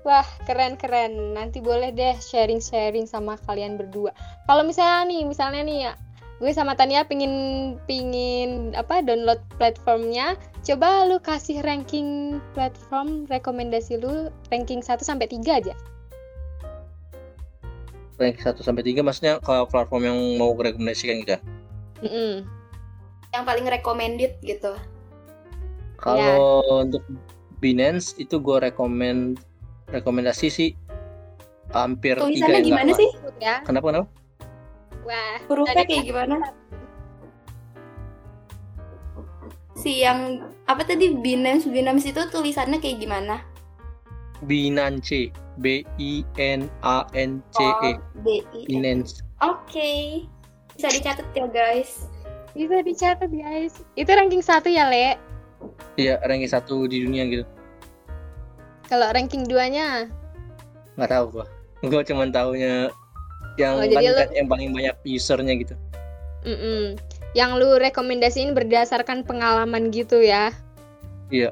[0.04, 1.32] Wah, keren-keren.
[1.32, 4.12] Nanti boleh deh sharing-sharing sama kalian berdua.
[4.44, 5.94] Kalau misalnya nih, misalnya nih ya,
[6.44, 7.32] gue sama Tania pingin
[7.88, 10.36] pingin apa download platformnya.
[10.68, 15.76] Coba lu kasih ranking platform rekomendasi lu ranking 1 sampai 3 aja.
[18.20, 21.42] rank 1 sampai 3 maksudnya kalau platform yang mau gue rekomendasikan gitu ya?
[22.04, 22.46] Mm-mm.
[23.32, 24.76] Yang paling recommended gitu.
[25.98, 27.02] Kalau untuk
[27.64, 29.40] Binance itu gue rekomend
[29.90, 30.70] rekomendasi sih
[31.72, 33.10] hampir tiga Tulisannya ya, gimana sih?
[33.40, 33.56] Ya.
[33.64, 34.08] Kenapa kenapa?
[35.04, 36.36] Wah, Hurufnya kayak gimana?
[39.76, 43.44] Si yang apa tadi Binance Binance itu tulisannya kayak gimana?
[44.48, 48.68] Binance B I N A N C E Oh, B I N.
[48.68, 49.20] Binance.
[49.44, 50.24] Oke.
[50.74, 52.08] Bisa dicatat ya guys.
[52.54, 53.82] bisa dicatat guys.
[53.98, 55.18] Itu ranking 1 ya, Le.
[55.98, 57.46] Iya ranking satu di dunia gitu.
[58.90, 60.10] Kalau ranking 2-nya
[61.00, 61.46] Nggak tahu gua.
[61.82, 62.94] Gua cuma taunya
[63.56, 65.76] yang Oh, kan- lu- yang paling banyak usernya gitu.
[66.44, 66.98] mm
[67.34, 70.54] Yang lu rekomendasiin berdasarkan pengalaman gitu ya.
[71.34, 71.50] Iya.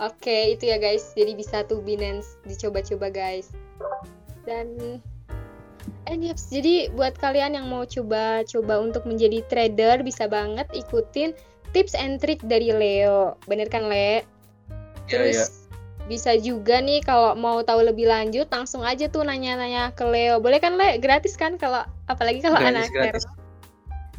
[0.00, 1.12] Oke, itu ya guys.
[1.12, 3.52] Jadi bisa tuh Binance dicoba-coba guys.
[4.48, 5.02] Dan
[6.08, 11.36] and yaps, jadi buat kalian yang mau coba-coba untuk menjadi trader bisa banget ikutin
[11.76, 13.36] tips and trick dari Leo.
[13.44, 14.24] Bener kan, Le?
[14.24, 14.24] Iya
[15.04, 15.44] Terus iya.
[16.08, 20.40] Bisa juga nih kalau mau tahu lebih lanjut langsung aja tuh nanya-nanya ke Leo.
[20.40, 20.96] Boleh kan, Le?
[20.96, 23.24] Gratis kan kalau apalagi kalau Gratis, anak gratis.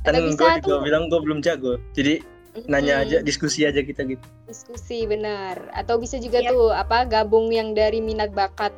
[0.05, 1.81] Kan gue juga tuh bilang gue belum jago.
[1.97, 2.21] Jadi
[2.69, 4.25] nanya aja, diskusi aja kita gitu.
[4.49, 6.51] diskusi benar atau bisa juga Yap.
[6.51, 8.73] tuh apa gabung yang dari minat bakat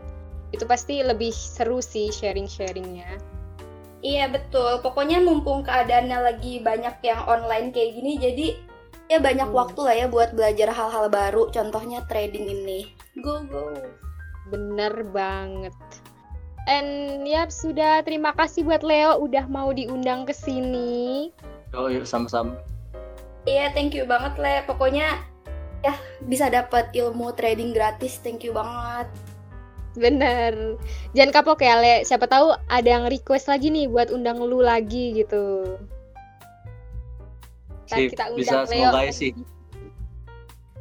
[0.52, 3.08] itu pasti lebih seru sih sharing-sharingnya.
[4.02, 8.48] Iya betul, pokoknya mumpung keadaannya lagi banyak yang online kayak gini, jadi
[9.12, 9.60] ya banyak hmm.
[9.60, 12.88] waktu lah ya buat belajar hal-hal baru, contohnya trading ini.
[13.20, 13.76] Go go.
[14.48, 15.76] Bener banget.
[16.72, 21.28] And ya sudah terima kasih buat Leo udah mau diundang ke sini.
[21.76, 22.56] Oh yuk sama-sama.
[23.44, 25.20] Iya thank you banget Le, pokoknya
[25.84, 29.12] ya bisa dapat ilmu trading gratis, thank you banget.
[29.98, 30.80] Bener.
[31.12, 32.08] Jangan kapok ya, Le.
[32.08, 35.76] Siapa tahu ada yang request lagi nih buat undang lu lagi gitu.
[37.98, 38.92] Sip, kita undang bisa, Leo.
[38.92, 39.32] Semoga sih.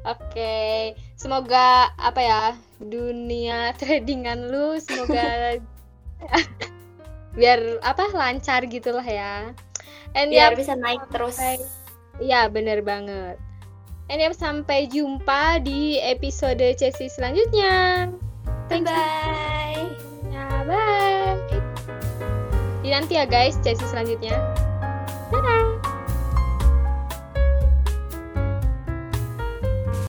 [0.00, 2.42] Oke, semoga apa ya
[2.80, 5.60] dunia tradingan lu semoga
[7.38, 9.52] biar apa lancar gitulah ya.
[10.16, 11.38] And biar ya, bisa naik terus.
[12.18, 13.38] Iya, bener banget.
[14.10, 18.10] And ya sampai jumpa di episode sesi selanjutnya.
[18.66, 19.86] Bye bye.
[20.34, 21.38] Ya, bye.
[22.82, 24.34] Di nanti ya guys, sesi selanjutnya.
[25.30, 25.89] Dadah.